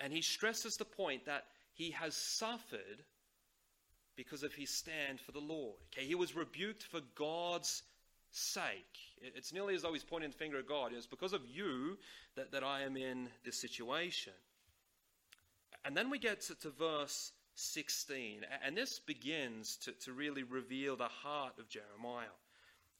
and 0.00 0.12
he 0.12 0.22
stresses 0.22 0.76
the 0.76 0.84
point 0.84 1.26
that 1.26 1.44
he 1.72 1.90
has 1.92 2.16
suffered 2.16 3.04
because 4.16 4.42
of 4.42 4.54
his 4.54 4.70
stand 4.70 5.20
for 5.20 5.32
the 5.32 5.40
Lord. 5.40 5.76
Okay, 5.92 6.06
he 6.06 6.14
was 6.14 6.36
rebuked 6.36 6.82
for 6.84 7.00
God's 7.14 7.82
sake. 8.30 8.98
It's 9.20 9.52
nearly 9.52 9.74
as 9.74 9.82
though 9.82 9.92
he's 9.92 10.04
pointing 10.04 10.30
the 10.30 10.36
finger 10.36 10.58
at 10.58 10.68
God. 10.68 10.92
It's 10.94 11.06
because 11.06 11.32
of 11.32 11.42
you 11.46 11.96
that, 12.36 12.52
that 12.52 12.64
I 12.64 12.82
am 12.82 12.96
in 12.96 13.28
this 13.44 13.60
situation. 13.60 14.32
And 15.84 15.96
then 15.96 16.10
we 16.10 16.18
get 16.18 16.40
to, 16.42 16.54
to 16.60 16.70
verse 16.70 17.32
16, 17.56 18.40
and 18.64 18.76
this 18.76 18.98
begins 18.98 19.76
to, 19.78 19.92
to 19.92 20.12
really 20.12 20.42
reveal 20.42 20.96
the 20.96 21.04
heart 21.04 21.54
of 21.58 21.68
Jeremiah. 21.68 22.26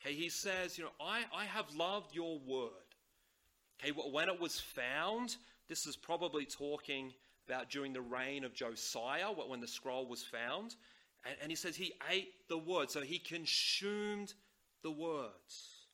Okay, 0.01 0.15
he 0.15 0.29
says, 0.29 0.79
You 0.79 0.85
know, 0.85 0.91
I, 1.01 1.23
I 1.35 1.45
have 1.45 1.75
loved 1.75 2.15
your 2.15 2.39
word. 2.39 2.71
Okay, 3.83 3.93
when 3.93 4.29
it 4.29 4.41
was 4.41 4.61
found, 4.61 5.37
this 5.69 5.87
is 5.87 5.97
probably 5.97 6.45
talking 6.45 7.13
about 7.49 7.71
during 7.71 7.93
the 7.93 8.01
reign 8.01 8.45
of 8.45 8.55
Josiah, 8.55 9.27
when 9.27 9.61
the 9.61 9.67
scroll 9.67 10.07
was 10.07 10.23
found. 10.23 10.77
And, 11.25 11.37
and 11.43 11.51
he 11.51 11.57
says 11.57 11.77
he 11.77 11.93
ate 12.11 12.33
the 12.49 12.59
word, 12.59 12.91
so 12.91 13.01
he 13.01 13.19
consumed 13.19 14.35
the 14.83 14.91
words. 14.91 15.87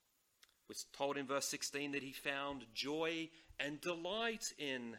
We're 0.69 0.75
told 0.97 1.17
in 1.17 1.27
verse 1.27 1.47
16 1.47 1.93
that 1.93 2.03
he 2.03 2.13
found 2.13 2.65
joy 2.75 3.29
and 3.59 3.81
delight 3.81 4.53
in 4.59 4.97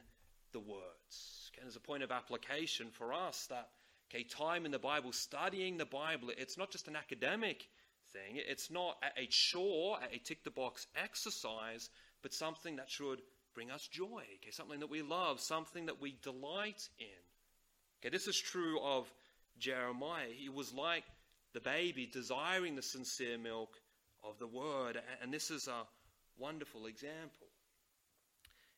the 0.52 0.60
words. 0.60 1.52
And 1.58 1.67
as 1.67 1.76
a 1.76 1.80
point 1.80 2.04
of 2.04 2.12
application 2.12 2.88
for 2.91 3.13
us, 3.13 3.48
that 3.48 3.70
okay, 4.10 4.24
time 4.24 4.65
in 4.65 4.72
the 4.72 4.80
Bible, 4.80 5.12
studying 5.12 5.78
the 5.78 5.86
Bible, 5.86 6.30
it's 6.38 6.58
not 6.58 6.72
just 6.72 6.88
an 6.88 6.96
academic 6.96 7.70
thing. 8.12 8.36
It's 8.36 8.70
not 8.70 8.98
a 9.17 9.26
chore, 9.28 9.98
a 10.12 10.17
tick 10.17 10.44
the 10.44 10.52
box 10.52 10.88
exercise, 11.02 11.89
but 12.22 12.34
something 12.34 12.76
that 12.76 12.89
should 12.89 13.22
bring 13.54 13.72
us 13.72 13.88
joy. 13.88 14.24
Okay, 14.36 14.52
something 14.52 14.80
that 14.80 14.89
we 14.89 15.02
love, 15.02 15.39
something 15.39 15.86
that 15.86 16.02
we 16.02 16.15
delight 16.22 16.89
in. 17.00 17.08
Okay, 18.02 18.10
this 18.10 18.28
is 18.28 18.38
true 18.38 18.80
of 18.82 19.12
Jeremiah. 19.60 20.30
He 20.36 20.50
was 20.50 20.74
like 20.74 21.04
the 21.54 21.60
baby 21.60 22.10
desiring 22.12 22.76
the 22.76 22.82
sincere 22.82 23.38
milk 23.38 23.80
of 24.24 24.38
the 24.40 24.48
word, 24.48 25.02
and 25.22 25.34
this 25.34 25.52
is 25.52 25.68
a 25.68 25.84
wonderful 26.38 26.86
example. 26.86 27.48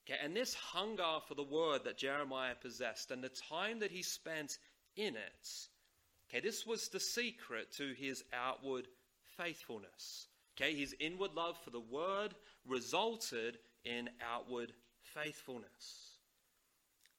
Okay, 0.05 0.19
and 0.21 0.35
this 0.35 0.53
hunger 0.53 1.19
for 1.27 1.35
the 1.35 1.43
word 1.43 1.85
that 1.85 1.97
Jeremiah 1.97 2.55
possessed 2.55 3.11
and 3.11 3.23
the 3.23 3.29
time 3.29 3.79
that 3.79 3.91
he 3.91 4.01
spent 4.01 4.57
in 4.97 5.15
it, 5.15 5.49
okay, 6.29 6.41
this 6.41 6.65
was 6.65 6.89
the 6.89 6.99
secret 6.99 7.71
to 7.77 7.93
his 7.93 8.23
outward 8.33 8.87
faithfulness. 9.37 10.27
Okay, 10.55 10.75
his 10.75 10.95
inward 10.99 11.31
love 11.35 11.57
for 11.63 11.69
the 11.69 11.79
word 11.79 12.35
resulted 12.67 13.57
in 13.85 14.09
outward 14.21 14.73
faithfulness. 15.01 16.17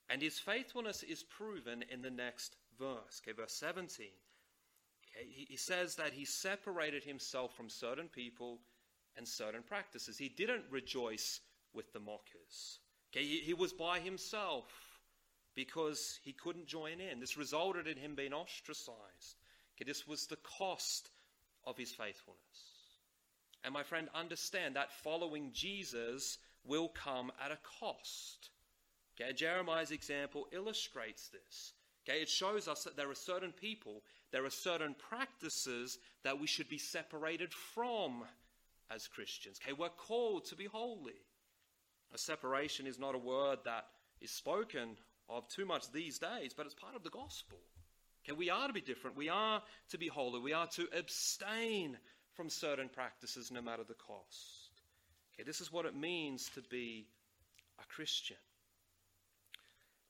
And 0.09 0.21
his 0.21 0.38
faithfulness 0.38 1.03
is 1.03 1.23
proven 1.23 1.85
in 1.90 2.03
the 2.03 2.11
next 2.11 2.57
verse. 2.78 3.20
Okay, 3.22 3.32
verse 3.32 3.52
17. 3.54 4.06
Okay, 5.16 5.26
he, 5.28 5.46
he 5.50 5.56
says 5.56 5.96
that 5.96 6.12
he 6.12 6.24
separated 6.24 7.04
himself 7.04 7.54
from 7.54 7.68
certain 7.68 8.08
people 8.08 8.58
and 9.16 9.26
certain 9.26 9.62
practices. 9.62 10.18
He 10.18 10.28
didn't 10.28 10.64
rejoice 10.70 11.40
with 11.72 11.92
the 11.92 12.00
mockers. 12.00 12.80
Okay, 13.12 13.24
he, 13.24 13.38
he 13.38 13.54
was 13.54 13.72
by 13.72 14.00
himself 14.00 14.64
because 15.54 16.18
he 16.22 16.32
couldn't 16.32 16.66
join 16.66 17.00
in. 17.00 17.20
This 17.20 17.37
resulted 17.37 17.87
in 17.87 17.96
him 17.96 18.14
being 18.14 18.32
ostracized. 18.32 19.37
Okay, 19.76 19.84
this 19.87 20.06
was 20.06 20.26
the 20.26 20.37
cost 20.37 21.10
of 21.64 21.76
his 21.76 21.92
faithfulness. 21.92 22.40
And 23.62 23.72
my 23.72 23.82
friend, 23.82 24.08
understand 24.14 24.76
that 24.76 24.92
following 24.92 25.50
Jesus 25.52 26.38
will 26.64 26.88
come 26.88 27.30
at 27.42 27.52
a 27.52 27.58
cost. 27.80 28.50
Okay, 29.20 29.32
Jeremiah's 29.32 29.90
example 29.90 30.46
illustrates 30.52 31.28
this. 31.28 31.72
Okay, 32.07 32.21
it 32.21 32.29
shows 32.29 32.69
us 32.69 32.85
that 32.85 32.97
there 32.97 33.11
are 33.11 33.14
certain 33.14 33.53
people, 33.53 34.03
there 34.31 34.45
are 34.45 34.51
certain 34.51 34.95
practices 35.09 35.99
that 36.23 36.38
we 36.38 36.47
should 36.47 36.69
be 36.69 36.79
separated 36.79 37.53
from 37.53 38.25
as 38.90 39.09
Christians. 39.09 39.59
Okay, 39.62 39.73
we're 39.73 39.88
called 39.88 40.45
to 40.47 40.57
be 40.57 40.67
holy. 40.67 41.14
A 42.12 42.19
separation 42.19 42.87
is 42.87 42.99
not 42.99 43.14
a 43.14 43.19
word 43.19 43.61
that 43.64 43.87
is 44.21 44.31
spoken 44.31 44.97
of 45.29 45.49
too 45.49 45.64
much 45.64 45.90
these 45.93 46.19
days, 46.19 46.53
but 46.55 46.67
it's 46.67 46.75
part 46.75 46.95
of 46.95 47.03
the 47.03 47.11
gospel. 47.11 47.59
Okay, 48.25 48.37
we 48.37 48.51
are 48.51 48.67
to 48.67 48.73
be 48.73 48.81
different. 48.81 49.17
We 49.17 49.29
are 49.29 49.62
to 49.90 49.99
be 49.99 50.09
holy. 50.09 50.40
We 50.40 50.53
are 50.53 50.67
to 50.69 50.87
abstain 50.97 51.97
from 52.35 52.51
certain 52.51 52.88
practices 52.88 53.51
no 53.51 53.62
matter 53.62 53.85
the 53.85 53.95
cost. 53.95 54.71
Okay, 55.35 55.45
this 55.45 55.61
is 55.61 55.73
what 55.73 55.87
it 55.87 55.97
means 55.97 56.51
to 56.55 56.62
be 56.62 57.07
a 57.81 57.87
Christian. 57.87 58.37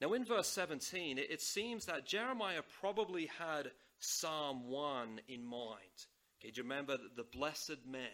Now, 0.00 0.12
in 0.12 0.24
verse 0.24 0.48
17, 0.48 1.18
it, 1.18 1.40
seems 1.40 1.86
that 1.86 2.06
Jeremiah 2.06 2.62
probably 2.80 3.30
had 3.38 3.70
Psalm 4.00 4.68
1 4.68 5.20
in 5.28 5.44
mind. 5.44 6.06
Okay, 6.40 6.50
do 6.50 6.58
you 6.58 6.62
remember 6.64 6.98
the 7.16 7.24
blessed 7.24 7.86
man? 7.88 8.08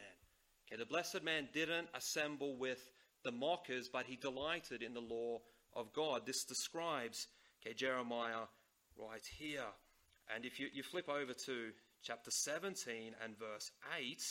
Okay, 0.67 0.79
the 0.79 0.87
blessed 0.87 1.23
man 1.25 1.49
didn't 1.53 1.89
assemble 1.95 2.57
with 2.57 2.91
the 3.25 3.33
mockers, 3.33 3.89
but 3.89 4.07
he 4.07 4.17
delighted 4.17 4.83
in 4.83 4.95
the 4.95 5.01
law 5.01 5.41
of 5.75 5.93
God. 5.93 6.27
This 6.27 6.45
describes 6.45 7.27
okay, 7.61 7.75
Jeremiah 7.75 8.47
right 8.97 9.27
here. 9.39 9.67
And 10.35 10.45
if 10.45 10.61
you, 10.61 10.69
you 10.73 10.83
flip 10.83 11.09
over 11.09 11.33
to 11.33 11.71
chapter 12.03 12.31
17 12.31 13.15
and 13.25 13.39
verse 13.39 13.71
8, 13.99 14.23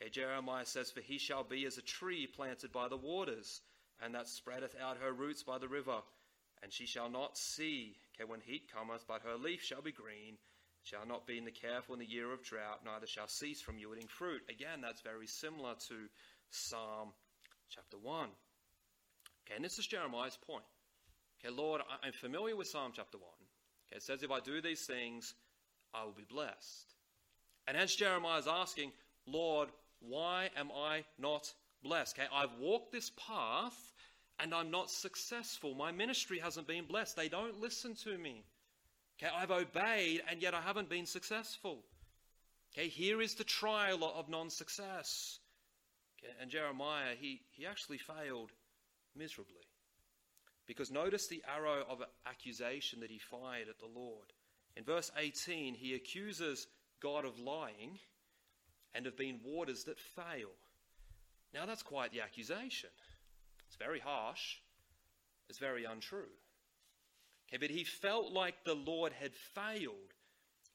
okay, 0.00 0.10
Jeremiah 0.10 0.64
says, 0.64 0.90
For 0.90 1.00
he 1.00 1.18
shall 1.18 1.44
be 1.44 1.66
as 1.66 1.76
a 1.76 1.82
tree 1.82 2.26
planted 2.26 2.72
by 2.72 2.88
the 2.88 2.96
waters, 2.96 3.60
and 4.02 4.14
that 4.14 4.28
spreadeth 4.28 4.74
out 4.80 4.98
her 4.98 5.12
roots 5.12 5.42
by 5.42 5.58
the 5.58 5.68
river. 5.68 5.98
And 6.62 6.72
she 6.72 6.86
shall 6.86 7.08
not 7.08 7.38
see, 7.38 7.96
when 8.26 8.40
heat 8.40 8.70
cometh, 8.72 9.04
but 9.06 9.22
her 9.22 9.36
leaf 9.36 9.62
shall 9.62 9.82
be 9.82 9.92
green, 9.92 10.36
shall 10.82 11.06
not 11.06 11.26
be 11.26 11.38
in 11.38 11.44
the 11.44 11.50
careful 11.50 11.94
in 11.94 12.00
the 12.00 12.06
year 12.06 12.32
of 12.32 12.42
drought, 12.42 12.80
neither 12.84 13.06
shall 13.06 13.28
cease 13.28 13.60
from 13.60 13.78
yielding 13.78 14.08
fruit. 14.08 14.42
Again, 14.50 14.80
that's 14.80 15.02
very 15.02 15.26
similar 15.26 15.74
to 15.88 15.94
Psalm 16.50 17.10
chapter 17.70 17.96
1. 17.96 18.28
Okay, 19.46 19.56
and 19.56 19.64
this 19.64 19.78
is 19.78 19.86
Jeremiah's 19.86 20.38
point. 20.46 20.64
Okay, 21.44 21.54
Lord, 21.54 21.80
I'm 22.02 22.12
familiar 22.12 22.56
with 22.56 22.68
Psalm 22.68 22.92
chapter 22.94 23.18
1. 23.18 23.28
Okay, 23.28 23.96
it 23.96 24.02
says, 24.02 24.22
if 24.22 24.30
I 24.30 24.40
do 24.40 24.60
these 24.60 24.84
things, 24.86 25.34
I 25.94 26.04
will 26.04 26.12
be 26.12 26.26
blessed. 26.28 26.94
And 27.66 27.76
as 27.76 27.94
Jeremiah 27.94 28.38
is 28.38 28.48
asking, 28.48 28.92
Lord, 29.26 29.68
why 30.00 30.50
am 30.56 30.70
I 30.72 31.04
not 31.18 31.52
blessed? 31.82 32.18
Okay, 32.18 32.28
I've 32.32 32.58
walked 32.58 32.92
this 32.92 33.10
path 33.10 33.92
and 34.40 34.54
I'm 34.54 34.70
not 34.70 34.90
successful. 34.90 35.74
My 35.74 35.92
ministry 35.92 36.38
hasn't 36.38 36.66
been 36.66 36.84
blessed. 36.84 37.16
They 37.16 37.28
don't 37.28 37.60
listen 37.60 37.94
to 38.04 38.16
me. 38.16 38.44
Okay, 39.20 39.32
I've 39.34 39.50
obeyed 39.50 40.22
and 40.28 40.40
yet 40.40 40.54
I 40.54 40.60
haven't 40.60 40.88
been 40.88 41.06
successful. 41.06 41.84
Okay, 42.72 42.88
here 42.88 43.20
is 43.20 43.34
the 43.34 43.44
trial 43.44 44.04
of 44.04 44.28
non 44.28 44.50
success. 44.50 45.40
Okay, 46.18 46.32
and 46.40 46.50
Jeremiah, 46.50 47.14
he, 47.18 47.40
he 47.50 47.66
actually 47.66 47.98
failed 47.98 48.52
miserably. 49.16 49.54
Because 50.66 50.90
notice 50.90 51.26
the 51.26 51.42
arrow 51.48 51.84
of 51.88 52.02
accusation 52.26 53.00
that 53.00 53.10
he 53.10 53.18
fired 53.18 53.68
at 53.68 53.78
the 53.78 53.86
Lord. 53.86 54.32
In 54.76 54.84
verse 54.84 55.10
18, 55.16 55.74
he 55.74 55.94
accuses 55.94 56.68
God 57.00 57.24
of 57.24 57.38
lying 57.40 57.98
and 58.94 59.06
of 59.06 59.16
being 59.16 59.40
waters 59.44 59.84
that 59.84 59.98
fail. 59.98 60.50
Now, 61.54 61.66
that's 61.66 61.82
quite 61.82 62.12
the 62.12 62.20
accusation. 62.20 62.90
It's 63.68 63.76
very 63.76 64.00
harsh, 64.00 64.56
it's 65.48 65.58
very 65.58 65.84
untrue. 65.84 66.32
Okay, 67.48 67.58
but 67.58 67.70
he 67.70 67.84
felt 67.84 68.32
like 68.32 68.64
the 68.64 68.74
Lord 68.74 69.12
had 69.12 69.32
failed 69.54 70.14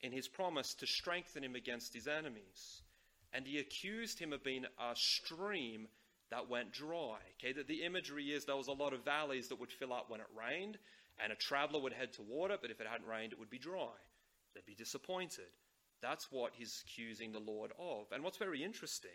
in 0.02 0.12
his 0.12 0.28
promise 0.28 0.74
to 0.76 0.88
strengthen 0.88 1.44
him 1.44 1.56
against 1.56 1.94
his 1.94 2.08
enemies. 2.08 2.82
And 3.32 3.48
he 3.48 3.60
accused 3.60 4.20
him 4.20 4.32
of 4.32 4.44
being 4.44 4.66
a 4.66 4.96
stream 4.96 5.88
that 6.30 6.50
went 6.50 6.72
dry. 6.72 7.18
Okay, 7.38 7.54
that 7.54 7.68
the 7.68 7.84
imagery 7.84 8.26
is 8.26 8.46
there 8.46 8.56
was 8.56 8.68
a 8.68 8.74
lot 8.74 8.94
of 8.94 9.06
valleys 9.06 9.48
that 9.50 9.60
would 9.60 9.72
fill 9.72 9.94
up 9.94 10.10
when 10.10 10.22
it 10.22 10.28
rained, 10.38 10.78
and 11.20 11.32
a 11.32 11.36
traveler 11.36 11.82
would 11.82 11.94
head 11.94 12.14
toward 12.14 12.52
it, 12.52 12.60
but 12.62 12.72
if 12.72 12.80
it 12.80 12.88
hadn't 12.88 13.08
rained, 13.08 13.34
it 13.34 13.40
would 13.40 13.50
be 13.50 13.60
dry. 13.60 13.94
They'd 14.54 14.66
be 14.66 14.76
disappointed. 14.76 15.50
That's 16.02 16.32
what 16.32 16.54
he's 16.56 16.84
accusing 16.86 17.32
the 17.32 17.40
Lord 17.40 17.72
of. 17.80 18.08
And 18.12 18.24
what's 18.24 18.38
very 18.38 18.64
interesting 18.64 19.12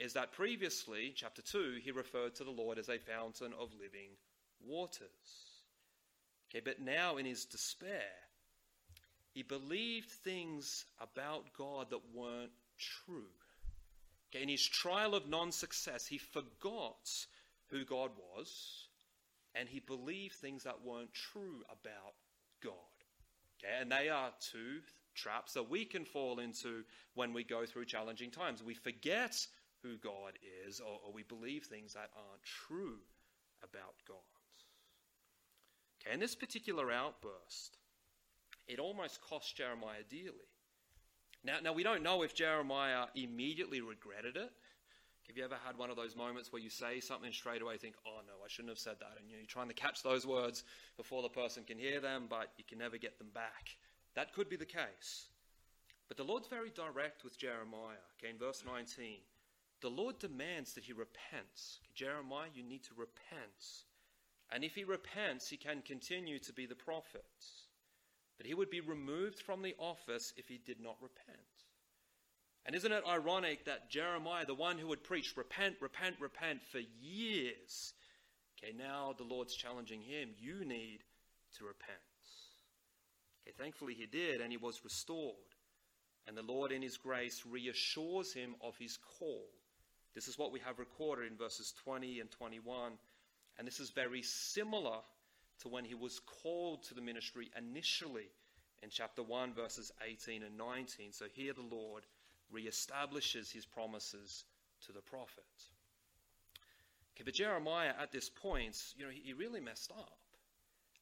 is 0.00 0.14
that 0.14 0.32
previously, 0.32 1.12
chapter 1.14 1.42
2, 1.42 1.78
he 1.82 1.90
referred 1.90 2.34
to 2.36 2.44
the 2.44 2.50
Lord 2.50 2.78
as 2.78 2.88
a 2.88 2.98
fountain 2.98 3.52
of 3.52 3.68
living 3.74 4.16
waters. 4.66 5.02
Okay, 6.48 6.62
but 6.64 6.80
now 6.80 7.18
in 7.18 7.26
his 7.26 7.44
despair, 7.44 8.10
he 9.32 9.42
believed 9.42 10.08
things 10.08 10.86
about 11.00 11.52
God 11.56 11.90
that 11.90 12.14
weren't 12.14 12.50
true. 12.78 13.28
Okay, 14.30 14.42
in 14.42 14.48
his 14.48 14.66
trial 14.66 15.14
of 15.14 15.28
non 15.28 15.52
success, 15.52 16.06
he 16.06 16.18
forgot 16.18 17.10
who 17.68 17.84
God 17.84 18.10
was 18.16 18.88
and 19.54 19.68
he 19.68 19.80
believed 19.80 20.34
things 20.36 20.62
that 20.64 20.82
weren't 20.84 21.12
true 21.12 21.62
about 21.70 22.14
God. 22.62 22.72
Okay, 23.62 23.74
and 23.80 23.92
they 23.92 24.08
are 24.08 24.32
two 24.40 24.80
traps 25.14 25.52
that 25.54 25.68
we 25.68 25.84
can 25.84 26.04
fall 26.04 26.38
into 26.38 26.84
when 27.14 27.32
we 27.32 27.44
go 27.44 27.66
through 27.66 27.84
challenging 27.84 28.30
times. 28.30 28.62
We 28.62 28.74
forget 28.74 29.36
who 29.82 29.96
God 29.96 30.38
is, 30.66 30.80
or, 30.80 30.98
or 31.06 31.12
we 31.12 31.22
believe 31.22 31.64
things 31.64 31.94
that 31.94 32.10
aren't 32.16 32.42
true 32.42 32.98
about 33.62 33.94
God. 34.06 34.16
Okay, 36.00 36.14
in 36.14 36.20
this 36.20 36.34
particular 36.34 36.90
outburst, 36.90 37.78
it 38.66 38.78
almost 38.78 39.20
cost 39.20 39.56
Jeremiah 39.56 40.02
dearly. 40.08 40.48
Now, 41.44 41.58
now 41.62 41.72
we 41.72 41.82
don't 41.82 42.02
know 42.02 42.22
if 42.22 42.34
Jeremiah 42.34 43.06
immediately 43.14 43.80
regretted 43.80 44.36
it. 44.36 44.52
Have 45.26 45.36
you 45.36 45.44
ever 45.44 45.56
had 45.64 45.78
one 45.78 45.90
of 45.90 45.96
those 45.96 46.16
moments 46.16 46.52
where 46.52 46.60
you 46.60 46.70
say 46.70 46.98
something 46.98 47.32
straight 47.32 47.62
away, 47.62 47.76
think, 47.76 47.94
oh 48.06 48.20
no, 48.26 48.32
I 48.44 48.48
shouldn't 48.48 48.70
have 48.70 48.78
said 48.78 48.96
that, 48.98 49.12
and 49.20 49.30
you're 49.30 49.46
trying 49.46 49.68
to 49.68 49.74
catch 49.74 50.02
those 50.02 50.26
words 50.26 50.64
before 50.96 51.22
the 51.22 51.28
person 51.28 51.62
can 51.64 51.78
hear 51.78 52.00
them, 52.00 52.26
but 52.28 52.50
you 52.56 52.64
can 52.68 52.78
never 52.78 52.98
get 52.98 53.16
them 53.18 53.28
back? 53.32 53.76
That 54.14 54.32
could 54.32 54.48
be 54.48 54.56
the 54.56 54.64
case. 54.64 55.28
But 56.08 56.16
the 56.16 56.24
Lord's 56.24 56.48
very 56.48 56.70
direct 56.70 57.22
with 57.22 57.38
Jeremiah. 57.38 58.02
Okay, 58.18 58.30
in 58.30 58.38
verse 58.38 58.64
19, 58.66 59.18
the 59.80 59.88
Lord 59.88 60.18
demands 60.18 60.74
that 60.74 60.84
he 60.84 60.92
repents. 60.92 61.78
Jeremiah, 61.94 62.48
you 62.54 62.62
need 62.62 62.84
to 62.84 62.94
repent. 62.96 63.84
And 64.52 64.64
if 64.64 64.74
he 64.74 64.84
repents, 64.84 65.48
he 65.48 65.56
can 65.56 65.82
continue 65.82 66.38
to 66.40 66.52
be 66.52 66.66
the 66.66 66.74
prophet. 66.74 67.24
But 68.36 68.46
he 68.46 68.54
would 68.54 68.70
be 68.70 68.80
removed 68.80 69.38
from 69.38 69.62
the 69.62 69.74
office 69.78 70.32
if 70.36 70.48
he 70.48 70.58
did 70.58 70.80
not 70.80 70.96
repent. 71.00 71.38
And 72.66 72.76
isn't 72.76 72.92
it 72.92 73.04
ironic 73.08 73.64
that 73.64 73.90
Jeremiah, 73.90 74.44
the 74.44 74.54
one 74.54 74.78
who 74.78 74.90
had 74.90 75.02
preached, 75.02 75.36
repent, 75.36 75.76
repent, 75.80 76.16
repent 76.20 76.62
for 76.62 76.80
years, 77.00 77.94
okay, 78.58 78.74
now 78.76 79.14
the 79.16 79.24
Lord's 79.24 79.54
challenging 79.54 80.02
him, 80.02 80.30
you 80.38 80.64
need 80.64 81.00
to 81.58 81.64
repent. 81.64 81.98
Okay, 83.42 83.54
thankfully 83.58 83.94
he 83.94 84.06
did, 84.06 84.40
and 84.40 84.50
he 84.50 84.58
was 84.58 84.84
restored. 84.84 85.34
And 86.26 86.36
the 86.36 86.42
Lord, 86.42 86.70
in 86.70 86.82
his 86.82 86.96
grace, 86.96 87.44
reassures 87.48 88.32
him 88.32 88.54
of 88.60 88.76
his 88.76 88.98
call. 89.18 89.46
This 90.14 90.28
is 90.28 90.38
what 90.38 90.52
we 90.52 90.60
have 90.60 90.78
recorded 90.78 91.30
in 91.30 91.36
verses 91.36 91.72
20 91.84 92.20
and 92.20 92.30
21. 92.30 92.92
And 93.58 93.66
this 93.66 93.80
is 93.80 93.90
very 93.90 94.22
similar 94.22 94.98
to 95.60 95.68
when 95.68 95.84
he 95.84 95.94
was 95.94 96.20
called 96.42 96.82
to 96.84 96.94
the 96.94 97.02
ministry 97.02 97.50
initially 97.56 98.30
in 98.82 98.90
chapter 98.90 99.22
1, 99.22 99.54
verses 99.54 99.92
18 100.06 100.42
and 100.42 100.56
19. 100.56 101.12
So 101.12 101.26
here 101.32 101.52
the 101.52 101.74
Lord 101.74 102.04
reestablishes 102.52 103.52
his 103.52 103.66
promises 103.66 104.44
to 104.86 104.92
the 104.92 105.02
prophet. 105.02 105.44
Okay, 107.14 107.24
but 107.24 107.34
Jeremiah, 107.34 107.92
at 108.00 108.12
this 108.12 108.30
point, 108.30 108.76
you 108.96 109.04
know, 109.04 109.10
he 109.10 109.32
really 109.32 109.60
messed 109.60 109.92
up. 109.92 110.18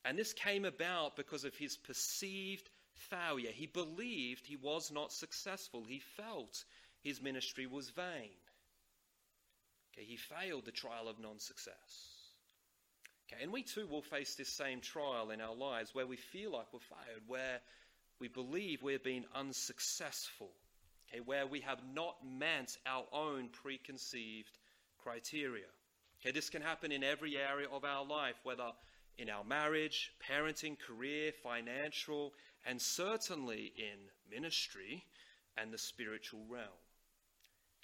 And 0.05 0.19
this 0.19 0.33
came 0.33 0.65
about 0.65 1.17
because 1.17 1.45
of 1.45 1.55
his 1.57 1.77
perceived 1.77 2.69
failure. 2.95 3.51
He 3.53 3.67
believed 3.67 4.47
he 4.47 4.57
was 4.57 4.91
not 4.91 5.13
successful. 5.13 5.85
He 5.85 6.01
felt 6.01 6.65
his 7.03 7.23
ministry 7.23 7.67
was 7.67 7.91
vain. 7.91 8.31
Okay, 9.99 10.07
he 10.07 10.17
failed 10.17 10.65
the 10.65 10.71
trial 10.71 11.09
of 11.09 11.19
non 11.19 11.39
success. 11.39 11.75
Okay, 13.31 13.43
and 13.43 13.53
we 13.53 13.63
too 13.63 13.87
will 13.87 14.03
face 14.03 14.35
this 14.35 14.49
same 14.49 14.81
trial 14.81 15.31
in 15.31 15.41
our 15.41 15.55
lives 15.55 15.95
where 15.95 16.07
we 16.07 16.17
feel 16.17 16.53
like 16.53 16.67
we're 16.73 16.79
failed, 16.79 17.23
where 17.27 17.61
we 18.21 18.29
believe 18.29 18.83
we're 18.83 18.99
being 18.99 19.25
unsuccessful, 19.35 20.51
okay, 21.09 21.21
where 21.21 21.47
we 21.47 21.61
have 21.61 21.81
not 21.95 22.17
met 22.25 22.77
our 22.87 23.05
own 23.13 23.49
preconceived 23.49 24.59
criteria. 25.03 25.67
Okay, 26.21 26.33
this 26.33 26.49
can 26.49 26.63
happen 26.63 26.93
in 26.93 27.05
every 27.05 27.37
area 27.37 27.69
of 27.71 27.85
our 27.85 28.05
life, 28.05 28.37
whether 28.45 28.71
in 29.19 29.29
our 29.29 29.45
marriage, 29.45 30.13
parenting, 30.27 30.79
career, 30.79 31.33
financial, 31.43 32.33
and 32.65 32.81
certainly 32.81 33.73
in 33.77 33.99
ministry 34.31 35.05
and 35.57 35.73
the 35.73 35.79
spiritual 35.79 36.45
realm. 36.49 36.69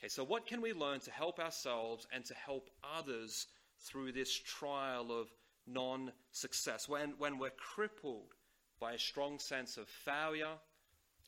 Okay, 0.04 0.10
so 0.10 0.22
what 0.22 0.44
can 0.44 0.60
we 0.60 0.74
learn 0.74 1.00
to 1.00 1.10
help 1.10 1.40
ourselves 1.40 2.06
and 2.12 2.22
to 2.26 2.34
help 2.34 2.68
others 2.94 3.46
through 3.80 4.12
this 4.12 4.30
trial 4.30 5.10
of 5.10 5.28
non 5.66 6.12
success 6.30 6.86
when, 6.86 7.14
when 7.16 7.38
we're 7.38 7.48
crippled 7.56 8.34
by 8.78 8.92
a 8.92 8.98
strong 8.98 9.38
sense 9.38 9.78
of 9.78 9.88
failure 9.88 10.58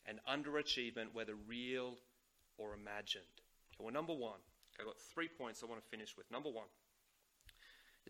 and 0.04 0.18
underachievement, 0.30 1.14
whether 1.14 1.32
real 1.48 1.96
or 2.58 2.74
imagined? 2.74 3.24
Okay, 3.72 3.82
well, 3.82 3.94
number 3.94 4.12
one, 4.12 4.40
I've 4.78 4.84
got 4.84 5.00
three 5.14 5.28
points 5.28 5.62
I 5.62 5.66
want 5.70 5.82
to 5.82 5.88
finish 5.88 6.14
with. 6.14 6.30
Number 6.30 6.50
one, 6.50 6.66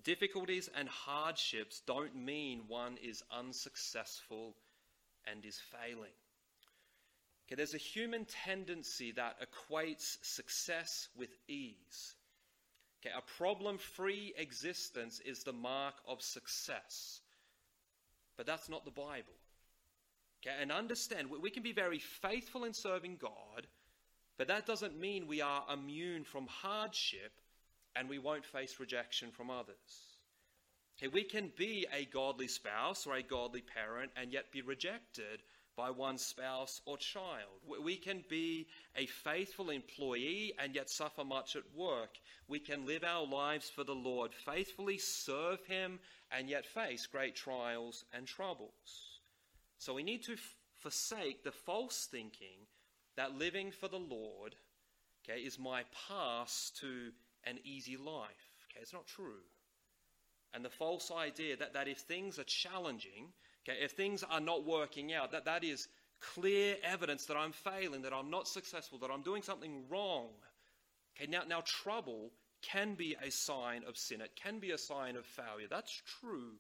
Difficulties 0.02 0.68
and 0.76 0.88
hardships 0.88 1.80
don't 1.86 2.16
mean 2.16 2.62
one 2.66 2.96
is 3.00 3.22
unsuccessful 3.30 4.56
and 5.28 5.44
is 5.44 5.60
failing. 5.60 6.10
Okay, 7.46 7.54
there's 7.54 7.74
a 7.74 7.78
human 7.78 8.24
tendency 8.24 9.12
that 9.12 9.36
equates 9.40 10.16
success 10.22 11.08
with 11.16 11.30
ease. 11.46 12.16
Okay, 13.00 13.14
a 13.16 13.22
problem 13.38 13.78
free 13.78 14.34
existence 14.36 15.20
is 15.24 15.44
the 15.44 15.52
mark 15.52 15.94
of 16.08 16.22
success. 16.22 17.20
But 18.36 18.46
that's 18.46 18.68
not 18.68 18.84
the 18.84 18.90
Bible. 18.90 19.32
Okay, 20.42 20.56
and 20.60 20.72
understand, 20.72 21.28
we 21.30 21.50
can 21.50 21.62
be 21.62 21.72
very 21.72 21.98
faithful 21.98 22.64
in 22.64 22.72
serving 22.72 23.18
God, 23.20 23.66
but 24.36 24.48
that 24.48 24.66
doesn't 24.66 24.98
mean 24.98 25.26
we 25.26 25.40
are 25.40 25.64
immune 25.72 26.24
from 26.24 26.46
hardship 26.46 27.32
and 27.94 28.08
we 28.08 28.18
won't 28.18 28.44
face 28.44 28.78
rejection 28.78 29.30
from 29.30 29.50
others. 29.50 30.16
Okay, 30.98 31.08
we 31.08 31.24
can 31.24 31.52
be 31.56 31.86
a 31.92 32.04
godly 32.06 32.48
spouse 32.48 33.06
or 33.06 33.14
a 33.14 33.22
godly 33.22 33.62
parent 33.62 34.10
and 34.16 34.32
yet 34.32 34.50
be 34.50 34.62
rejected 34.62 35.42
by 35.76 35.90
one 35.90 36.16
spouse 36.16 36.80
or 36.86 36.96
child. 36.96 37.60
We 37.82 37.96
can 37.96 38.24
be 38.28 38.66
a 38.96 39.06
faithful 39.06 39.70
employee 39.70 40.54
and 40.58 40.74
yet 40.74 40.88
suffer 40.88 41.24
much 41.24 41.54
at 41.54 41.74
work. 41.74 42.18
We 42.48 42.58
can 42.58 42.86
live 42.86 43.04
our 43.04 43.26
lives 43.26 43.68
for 43.68 43.84
the 43.84 43.94
Lord, 43.94 44.32
faithfully 44.32 44.98
serve 44.98 45.64
Him, 45.66 46.00
and 46.30 46.48
yet 46.48 46.66
face 46.66 47.06
great 47.06 47.36
trials 47.36 48.04
and 48.12 48.26
troubles. 48.26 49.20
So 49.78 49.94
we 49.94 50.02
need 50.02 50.22
to 50.24 50.32
f- 50.32 50.56
forsake 50.74 51.44
the 51.44 51.52
false 51.52 52.08
thinking 52.10 52.66
that 53.16 53.38
living 53.38 53.70
for 53.70 53.88
the 53.88 53.98
Lord 53.98 54.56
okay, 55.28 55.40
is 55.40 55.58
my 55.58 55.84
pass 56.08 56.72
to 56.80 57.12
an 57.44 57.58
easy 57.64 57.96
life. 57.96 58.54
Okay, 58.70 58.80
it's 58.80 58.92
not 58.92 59.06
true. 59.06 59.42
And 60.54 60.64
the 60.64 60.70
false 60.70 61.10
idea 61.10 61.56
that, 61.56 61.74
that 61.74 61.88
if 61.88 61.98
things 61.98 62.38
are 62.38 62.44
challenging, 62.44 63.32
okay, 63.68 63.78
if 63.82 63.92
things 63.92 64.24
are 64.28 64.40
not 64.40 64.64
working 64.64 65.12
out, 65.12 65.32
that 65.32 65.44
that 65.44 65.64
is 65.64 65.88
clear 66.20 66.76
evidence 66.82 67.26
that 67.26 67.36
I'm 67.36 67.52
failing, 67.52 68.02
that 68.02 68.12
I'm 68.12 68.30
not 68.30 68.48
successful, 68.48 68.98
that 68.98 69.10
I'm 69.10 69.22
doing 69.22 69.42
something 69.42 69.84
wrong. 69.88 70.28
Okay, 71.16 71.30
now, 71.30 71.42
now 71.48 71.62
trouble 71.64 72.30
can 72.62 72.94
be 72.94 73.16
a 73.22 73.30
sign 73.30 73.82
of 73.86 73.96
sin. 73.96 74.20
It 74.20 74.36
can 74.36 74.58
be 74.58 74.70
a 74.70 74.78
sign 74.78 75.16
of 75.16 75.24
failure. 75.24 75.66
That's 75.68 76.02
true, 76.20 76.54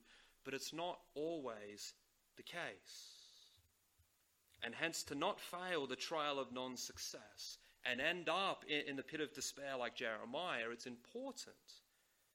but 0.44 0.54
it's 0.54 0.72
not 0.72 0.98
always 1.14 1.94
the 2.36 2.42
case. 2.42 3.16
And 4.62 4.74
hence, 4.74 5.02
to 5.04 5.14
not 5.14 5.40
fail 5.40 5.86
the 5.86 5.96
trial 5.96 6.38
of 6.38 6.52
non 6.52 6.76
success 6.76 7.58
and 7.84 8.00
end 8.00 8.28
up 8.28 8.64
in, 8.68 8.88
in 8.88 8.96
the 8.96 9.02
pit 9.02 9.20
of 9.20 9.32
despair 9.32 9.76
like 9.78 9.94
Jeremiah, 9.94 10.70
it's 10.72 10.86
important 10.86 11.54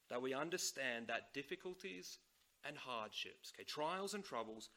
that 0.10 0.22
we 0.22 0.34
understand 0.34 1.08
that 1.08 1.34
difficulties 1.34 2.20
and 2.66 2.78
hardships, 2.78 3.54
okay, 3.56 3.64
trials 3.64 4.14
and 4.14 4.24
troubles, 4.24 4.70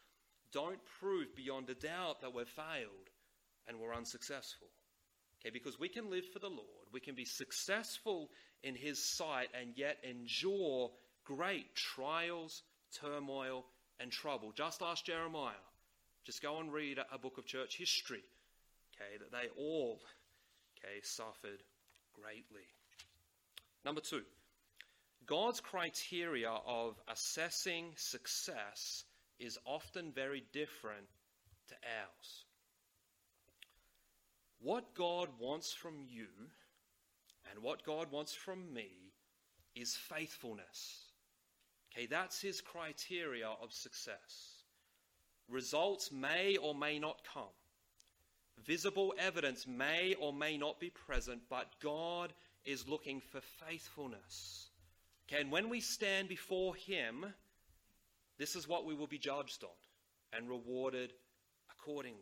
don't 0.53 0.79
prove 1.01 1.35
beyond 1.35 1.69
a 1.71 1.75
doubt 1.75 2.21
that 2.21 2.33
we've 2.33 2.49
failed 2.49 3.11
and 3.67 3.79
we're 3.79 3.95
unsuccessful. 3.95 4.69
Okay, 5.41 5.51
because 5.51 5.79
we 5.79 5.89
can 5.89 6.11
live 6.11 6.25
for 6.33 6.39
the 6.39 6.49
Lord, 6.49 6.89
we 6.93 7.01
can 7.01 7.15
be 7.15 7.25
successful 7.25 8.31
in 8.63 8.75
His 8.75 9.03
sight 9.03 9.49
and 9.59 9.77
yet 9.77 9.99
endure 10.09 10.91
great 11.25 11.75
trials, 11.75 12.63
turmoil, 12.93 13.67
and 14.01 14.11
trouble. 14.11 14.53
Just 14.53 14.83
ask 14.83 15.05
Jeremiah. 15.05 15.53
Just 16.25 16.43
go 16.43 16.59
and 16.59 16.73
read 16.73 16.99
a 17.13 17.19
book 17.19 17.37
of 17.37 17.47
church 17.47 17.77
history. 17.77 18.23
Okay, 18.95 19.19
that 19.19 19.33
they 19.33 19.49
all 19.61 20.01
okay, 20.79 21.01
suffered 21.03 21.63
greatly. 22.15 22.67
Number 23.85 24.01
two, 24.01 24.23
God's 25.27 25.61
criteria 25.61 26.51
of 26.51 27.01
assessing 27.09 27.93
success 27.97 29.05
is 29.39 29.59
often 29.65 30.13
very 30.13 30.45
different 30.53 31.07
to 31.69 31.75
ours. 31.75 32.45
What 34.61 34.95
God 34.95 35.29
wants 35.39 35.73
from 35.73 35.95
you 36.09 36.27
and 37.51 37.63
what 37.63 37.85
God 37.85 38.11
wants 38.11 38.35
from 38.35 38.73
me 38.73 39.13
is 39.75 39.95
faithfulness. 39.95 41.13
Okay, 41.93 42.07
that's 42.07 42.41
his 42.41 42.61
criteria 42.61 43.49
of 43.63 43.73
success. 43.73 44.63
Results 45.49 46.11
may 46.11 46.57
or 46.57 46.75
may 46.75 46.99
not 46.99 47.21
come. 47.33 47.45
Visible 48.65 49.15
evidence 49.19 49.67
may 49.67 50.15
or 50.15 50.33
may 50.33 50.57
not 50.57 50.81
be 50.81 50.91
present, 50.91 51.43
but 51.51 51.75
God 51.83 52.33
is 52.65 52.89
looking 52.89 53.21
for 53.21 53.41
faithfulness. 53.69 54.71
Okay, 55.29 55.41
and 55.41 55.51
when 55.51 55.69
we 55.69 55.81
stand 55.81 56.29
before 56.29 56.75
Him, 56.75 57.25
this 58.39 58.57
is 58.57 58.69
what 58.69 58.85
we 58.85 58.95
will 58.95 59.07
be 59.07 59.19
judged 59.19 59.65
on 59.65 59.71
and 60.33 60.49
rewarded 60.49 61.13
accordingly. 61.71 62.21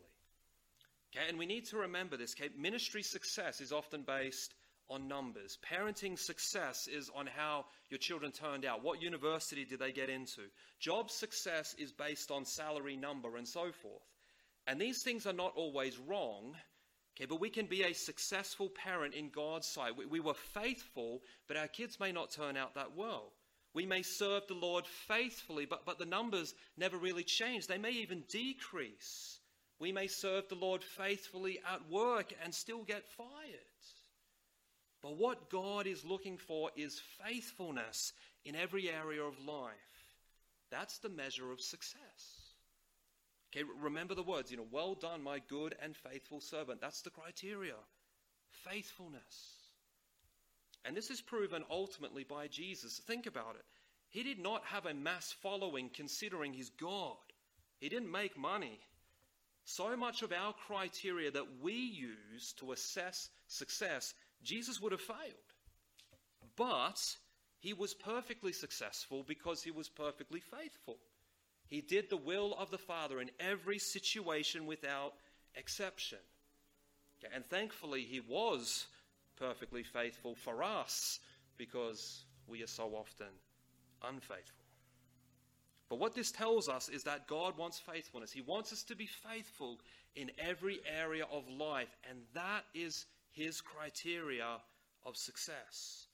Okay, 1.14 1.26
and 1.28 1.38
we 1.38 1.46
need 1.46 1.66
to 1.66 1.78
remember 1.78 2.16
this. 2.16 2.34
Okay, 2.38 2.50
ministry 2.56 3.02
success 3.02 3.60
is 3.60 3.72
often 3.72 4.02
based 4.02 4.54
on 4.88 5.08
numbers. 5.08 5.58
Parenting 5.70 6.18
success 6.18 6.86
is 6.86 7.10
on 7.14 7.26
how 7.26 7.64
your 7.88 7.98
children 7.98 8.32
turned 8.32 8.64
out. 8.64 8.84
What 8.84 9.02
university 9.02 9.64
did 9.64 9.78
they 9.78 9.92
get 9.92 10.10
into? 10.10 10.42
Job 10.80 11.10
success 11.10 11.74
is 11.78 11.92
based 11.92 12.30
on 12.30 12.44
salary 12.44 12.96
number 12.96 13.36
and 13.36 13.48
so 13.48 13.72
forth. 13.72 14.02
And 14.66 14.80
these 14.80 15.02
things 15.02 15.26
are 15.26 15.32
not 15.32 15.52
always 15.56 15.98
wrong. 15.98 16.54
Okay, 17.14 17.26
but 17.26 17.40
we 17.40 17.50
can 17.50 17.66
be 17.66 17.82
a 17.82 17.92
successful 17.92 18.70
parent 18.70 19.14
in 19.14 19.28
God's 19.28 19.66
sight. 19.66 19.96
We, 19.96 20.06
we 20.06 20.20
were 20.20 20.34
faithful, 20.34 21.20
but 21.46 21.56
our 21.56 21.68
kids 21.68 22.00
may 22.00 22.10
not 22.10 22.30
turn 22.30 22.56
out 22.56 22.74
that 22.74 22.96
well. 22.96 23.32
We 23.74 23.86
may 23.86 24.02
serve 24.02 24.46
the 24.46 24.54
Lord 24.54 24.86
faithfully, 24.86 25.66
but, 25.66 25.84
but 25.84 25.98
the 25.98 26.06
numbers 26.06 26.54
never 26.76 26.96
really 26.96 27.24
change. 27.24 27.66
They 27.66 27.78
may 27.78 27.92
even 27.92 28.24
decrease. 28.28 29.38
We 29.78 29.92
may 29.92 30.06
serve 30.06 30.48
the 30.48 30.54
Lord 30.54 30.82
faithfully 30.84 31.58
at 31.70 31.90
work 31.90 32.32
and 32.42 32.54
still 32.54 32.82
get 32.82 33.06
fired. 33.16 33.58
But 35.02 35.16
what 35.16 35.50
God 35.50 35.86
is 35.86 36.04
looking 36.04 36.38
for 36.38 36.70
is 36.76 37.02
faithfulness 37.24 38.12
in 38.44 38.54
every 38.54 38.88
area 38.88 39.22
of 39.22 39.34
life. 39.44 39.72
That's 40.70 40.98
the 40.98 41.08
measure 41.08 41.50
of 41.50 41.60
success. 41.60 42.41
Okay, 43.54 43.64
remember 43.80 44.14
the 44.14 44.22
words, 44.22 44.50
you 44.50 44.56
know, 44.56 44.66
well 44.70 44.94
done, 44.94 45.22
my 45.22 45.38
good 45.48 45.74
and 45.82 45.94
faithful 45.94 46.40
servant. 46.40 46.80
That's 46.80 47.02
the 47.02 47.10
criteria. 47.10 47.74
Faithfulness. 48.50 49.58
And 50.84 50.96
this 50.96 51.10
is 51.10 51.20
proven 51.20 51.62
ultimately 51.70 52.24
by 52.24 52.48
Jesus. 52.48 52.98
Think 53.06 53.26
about 53.26 53.56
it. 53.56 53.64
He 54.08 54.22
did 54.22 54.38
not 54.38 54.64
have 54.64 54.86
a 54.86 54.94
mass 54.94 55.32
following 55.42 55.90
considering 55.94 56.52
his 56.52 56.70
God, 56.70 57.16
he 57.78 57.88
didn't 57.88 58.10
make 58.10 58.38
money. 58.38 58.78
So 59.64 59.96
much 59.96 60.22
of 60.22 60.32
our 60.32 60.52
criteria 60.66 61.30
that 61.30 61.46
we 61.62 61.72
use 61.74 62.52
to 62.58 62.72
assess 62.72 63.30
success, 63.46 64.12
Jesus 64.42 64.80
would 64.80 64.92
have 64.92 65.00
failed. 65.00 65.18
But 66.56 67.00
he 67.60 67.72
was 67.72 67.94
perfectly 67.94 68.52
successful 68.52 69.24
because 69.26 69.62
he 69.62 69.70
was 69.70 69.88
perfectly 69.88 70.40
faithful. 70.40 70.98
He 71.72 71.80
did 71.80 72.10
the 72.10 72.18
will 72.18 72.54
of 72.58 72.70
the 72.70 72.76
Father 72.76 73.18
in 73.18 73.30
every 73.40 73.78
situation 73.78 74.66
without 74.66 75.14
exception. 75.54 76.18
Okay, 77.18 77.32
and 77.34 77.46
thankfully, 77.46 78.02
he 78.02 78.20
was 78.20 78.88
perfectly 79.36 79.82
faithful 79.82 80.34
for 80.34 80.62
us 80.62 81.18
because 81.56 82.26
we 82.46 82.62
are 82.62 82.66
so 82.66 82.94
often 82.94 83.28
unfaithful. 84.02 84.66
But 85.88 85.98
what 85.98 86.14
this 86.14 86.30
tells 86.30 86.68
us 86.68 86.90
is 86.90 87.04
that 87.04 87.26
God 87.26 87.56
wants 87.56 87.78
faithfulness. 87.78 88.32
He 88.32 88.42
wants 88.42 88.70
us 88.74 88.82
to 88.82 88.94
be 88.94 89.06
faithful 89.06 89.80
in 90.14 90.30
every 90.38 90.80
area 90.86 91.24
of 91.32 91.48
life, 91.48 91.96
and 92.06 92.18
that 92.34 92.64
is 92.74 93.06
his 93.30 93.62
criteria 93.62 94.58
of 95.06 95.16
success. 95.16 96.08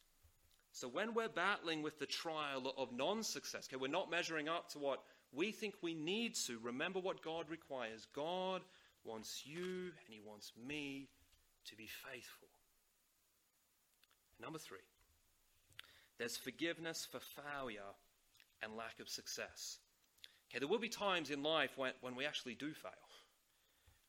So 0.70 0.86
when 0.86 1.14
we're 1.14 1.28
battling 1.28 1.82
with 1.82 1.98
the 1.98 2.06
trial 2.06 2.72
of 2.76 2.92
non 2.92 3.24
success, 3.24 3.68
okay, 3.68 3.76
we're 3.76 3.88
not 3.88 4.09
measuring 4.09 4.48
up 4.48 4.68
to 4.70 4.78
what 4.78 5.02
we 5.33 5.53
think 5.53 5.74
we 5.83 5.95
need 5.95 6.35
to. 6.47 6.59
Remember 6.62 6.99
what 6.99 7.22
God 7.22 7.51
requires. 7.51 8.07
God 8.14 8.62
wants 9.05 9.43
you 9.45 9.62
and 9.62 10.09
He 10.09 10.20
wants 10.24 10.53
me 10.66 11.09
to 11.66 11.76
be 11.76 11.89
faithful. 12.11 12.49
Number 14.41 14.59
three, 14.59 14.79
there's 16.18 16.37
forgiveness 16.37 17.07
for 17.11 17.20
failure 17.20 17.81
and 18.62 18.76
lack 18.76 19.01
of 19.01 19.09
success. 19.09 19.79
Okay, 20.51 20.61
there 20.61 20.68
will 20.68 20.79
be 20.79 20.89
times 20.89 21.31
in 21.31 21.43
life 21.43 21.70
when, 21.76 21.93
when 22.01 22.16
we 22.16 22.24
actually 22.24 22.55
do 22.55 22.72
fail. 22.72 22.93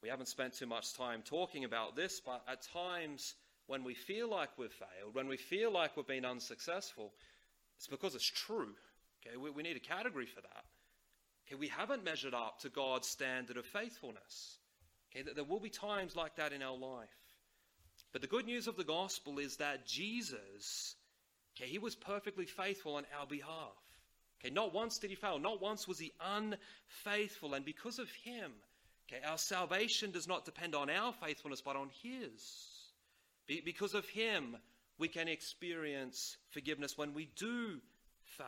We 0.01 0.09
haven't 0.09 0.27
spent 0.27 0.53
too 0.53 0.65
much 0.65 0.93
time 0.93 1.21
talking 1.25 1.65
about 1.65 1.95
this, 1.95 2.21
but 2.25 2.41
at 2.47 2.61
times 2.61 3.35
when 3.67 3.83
we 3.83 3.93
feel 3.93 4.29
like 4.29 4.49
we've 4.57 4.71
failed, 4.71 5.13
when 5.13 5.27
we 5.27 5.37
feel 5.37 5.71
like 5.71 5.97
we've 5.97 6.07
been 6.07 6.25
unsuccessful, 6.25 7.11
it's 7.77 7.87
because 7.87 8.15
it's 8.15 8.25
true. 8.25 8.73
Okay, 9.21 9.35
we, 9.35 9.49
we 9.49 9.63
need 9.63 9.75
a 9.75 9.81
category 9.81 10.25
for 10.25 10.41
that. 10.41 10.63
Okay, 11.49 11.57
we 11.59 11.67
haven't 11.67 12.03
measured 12.03 12.35
up 12.35 12.59
to 12.59 12.69
God's 12.69 13.07
standard 13.07 13.57
of 13.57 13.65
faithfulness. 13.65 14.59
Okay, 15.09 15.27
there 15.33 15.43
will 15.43 15.59
be 15.59 15.69
times 15.69 16.15
like 16.15 16.35
that 16.35 16.53
in 16.53 16.61
our 16.61 16.77
life. 16.77 17.09
But 18.11 18.21
the 18.21 18.27
good 18.27 18.45
news 18.45 18.67
of 18.67 18.75
the 18.75 18.83
gospel 18.83 19.39
is 19.39 19.57
that 19.57 19.87
Jesus, 19.87 20.95
okay, 21.57 21.67
he 21.67 21.79
was 21.79 21.95
perfectly 21.95 22.45
faithful 22.45 22.95
on 22.95 23.05
our 23.19 23.25
behalf. 23.25 23.73
Okay, 24.39 24.53
not 24.53 24.73
once 24.73 24.99
did 24.99 25.09
he 25.09 25.15
fail, 25.15 25.39
not 25.39 25.61
once 25.61 25.87
was 25.87 25.99
he 25.99 26.11
unfaithful, 26.21 27.55
and 27.55 27.65
because 27.65 27.97
of 27.97 28.09
him, 28.23 28.51
okay, 29.11 29.21
our 29.25 29.37
salvation 29.37 30.11
does 30.11 30.27
not 30.27 30.45
depend 30.45 30.75
on 30.75 30.89
our 30.89 31.13
faithfulness 31.13 31.61
but 31.61 31.75
on 31.75 31.89
his. 32.03 32.69
Be- 33.47 33.61
because 33.61 33.95
of 33.95 34.07
him, 34.07 34.55
we 34.99 35.07
can 35.07 35.27
experience 35.27 36.37
forgiveness 36.51 36.97
when 36.97 37.13
we 37.13 37.29
do 37.35 37.79
fail. 38.23 38.45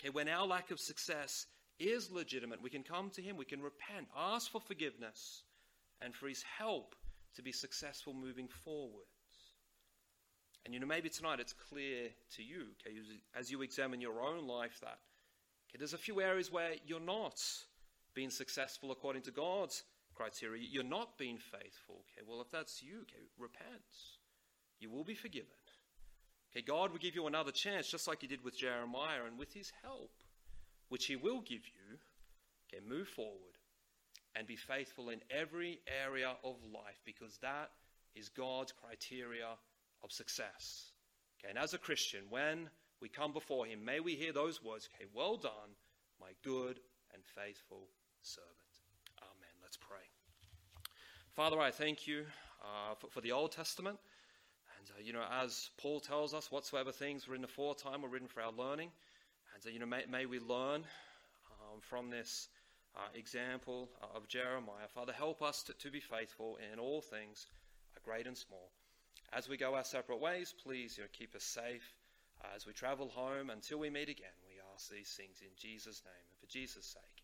Okay, 0.00 0.10
when 0.10 0.28
our 0.28 0.46
lack 0.46 0.70
of 0.70 0.80
success 0.80 1.46
is 1.78 2.10
legitimate, 2.10 2.62
we 2.62 2.70
can 2.70 2.82
come 2.82 3.10
to 3.10 3.22
him, 3.22 3.36
we 3.36 3.44
can 3.44 3.62
repent, 3.62 4.08
ask 4.16 4.50
for 4.50 4.60
forgiveness, 4.60 5.42
and 6.00 6.14
for 6.14 6.28
his 6.28 6.42
help 6.42 6.94
to 7.34 7.42
be 7.42 7.52
successful 7.52 8.14
moving 8.14 8.48
forwards. 8.64 9.08
And 10.64 10.74
you 10.74 10.80
know, 10.80 10.86
maybe 10.86 11.08
tonight 11.08 11.40
it's 11.40 11.54
clear 11.70 12.08
to 12.36 12.42
you, 12.42 12.66
okay, 12.86 12.96
as 13.38 13.50
you 13.50 13.62
examine 13.62 14.00
your 14.00 14.20
own 14.20 14.46
life, 14.46 14.78
that 14.80 14.98
okay, 15.70 15.78
there's 15.78 15.94
a 15.94 15.98
few 15.98 16.20
areas 16.20 16.52
where 16.52 16.72
you're 16.86 17.00
not 17.00 17.40
being 18.14 18.30
successful 18.30 18.90
according 18.90 19.22
to 19.22 19.30
God's 19.30 19.84
criteria. 20.14 20.66
You're 20.68 20.82
not 20.82 21.16
being 21.16 21.38
faithful. 21.38 22.04
Okay, 22.12 22.26
well, 22.28 22.40
if 22.40 22.50
that's 22.50 22.82
you, 22.82 23.02
okay, 23.02 23.22
repent. 23.38 23.68
You 24.80 24.90
will 24.90 25.04
be 25.04 25.14
forgiven. 25.14 25.48
Okay, 26.50 26.64
God 26.64 26.90
will 26.90 26.98
give 26.98 27.14
you 27.14 27.26
another 27.26 27.52
chance, 27.52 27.88
just 27.88 28.08
like 28.08 28.20
He 28.20 28.26
did 28.26 28.42
with 28.42 28.58
Jeremiah, 28.58 29.24
and 29.26 29.38
with 29.38 29.54
His 29.54 29.72
help, 29.82 30.10
which 30.88 31.06
He 31.06 31.16
will 31.16 31.40
give 31.40 31.66
you, 31.66 31.98
okay, 32.68 32.82
move 32.86 33.08
forward 33.08 33.58
and 34.34 34.46
be 34.46 34.56
faithful 34.56 35.08
in 35.10 35.20
every 35.30 35.80
area 36.04 36.32
of 36.44 36.56
life 36.72 37.00
because 37.04 37.38
that 37.38 37.70
is 38.14 38.28
God's 38.28 38.72
criteria 38.72 39.48
of 40.02 40.12
success. 40.12 40.92
Okay, 41.38 41.50
and 41.50 41.58
as 41.58 41.74
a 41.74 41.78
Christian, 41.78 42.20
when 42.30 42.68
we 43.00 43.08
come 43.08 43.32
before 43.32 43.66
Him, 43.66 43.84
may 43.84 44.00
we 44.00 44.14
hear 44.14 44.32
those 44.32 44.62
words, 44.62 44.88
okay, 44.94 45.08
well 45.14 45.36
done, 45.36 45.76
my 46.20 46.30
good 46.44 46.80
and 47.12 47.22
faithful 47.24 47.88
servant. 48.22 48.54
Amen. 49.22 49.54
Let's 49.62 49.76
pray. 49.76 49.98
Father, 51.34 51.60
I 51.60 51.70
thank 51.70 52.06
you 52.06 52.24
uh, 52.62 52.94
for, 52.96 53.08
for, 53.10 53.20
the 53.20 53.32
Old 53.32 53.52
Testament. 53.52 53.98
And, 54.78 54.90
uh, 54.90 55.00
you 55.02 55.12
know, 55.12 55.24
as 55.42 55.70
Paul 55.80 56.00
tells 56.00 56.34
us, 56.34 56.50
whatsoever 56.50 56.92
things 56.92 57.28
were 57.28 57.34
in 57.34 57.42
the 57.42 57.48
foretime 57.48 58.02
were 58.02 58.08
written 58.08 58.28
for 58.28 58.42
our 58.42 58.52
learning. 58.52 58.90
And, 59.58 59.66
uh, 59.66 59.72
you 59.72 59.80
know, 59.80 59.86
may, 59.86 60.04
may 60.10 60.26
we 60.26 60.38
learn 60.38 60.84
um, 61.50 61.80
from 61.80 62.10
this 62.10 62.48
uh, 62.96 63.08
example 63.14 63.88
of 64.14 64.28
Jeremiah. 64.28 64.88
Father, 64.94 65.12
help 65.12 65.42
us 65.42 65.62
to, 65.64 65.72
to 65.74 65.90
be 65.90 66.00
faithful 66.00 66.58
in 66.72 66.78
all 66.78 67.00
things, 67.00 67.46
uh, 67.96 68.00
great 68.04 68.26
and 68.26 68.36
small. 68.36 68.70
As 69.32 69.48
we 69.48 69.56
go 69.56 69.74
our 69.74 69.84
separate 69.84 70.20
ways, 70.20 70.54
please 70.62 70.96
you 70.96 71.04
know, 71.04 71.08
keep 71.12 71.34
us 71.34 71.44
safe 71.44 71.94
uh, 72.42 72.48
as 72.54 72.66
we 72.66 72.72
travel 72.72 73.08
home 73.08 73.50
until 73.50 73.78
we 73.78 73.90
meet 73.90 74.08
again. 74.08 74.36
We 74.46 74.54
ask 74.74 74.90
these 74.90 75.10
things 75.10 75.40
in 75.42 75.50
Jesus' 75.56 76.02
name 76.04 76.24
and 76.30 76.38
for 76.38 76.46
Jesus' 76.46 76.86
sake. 76.86 77.17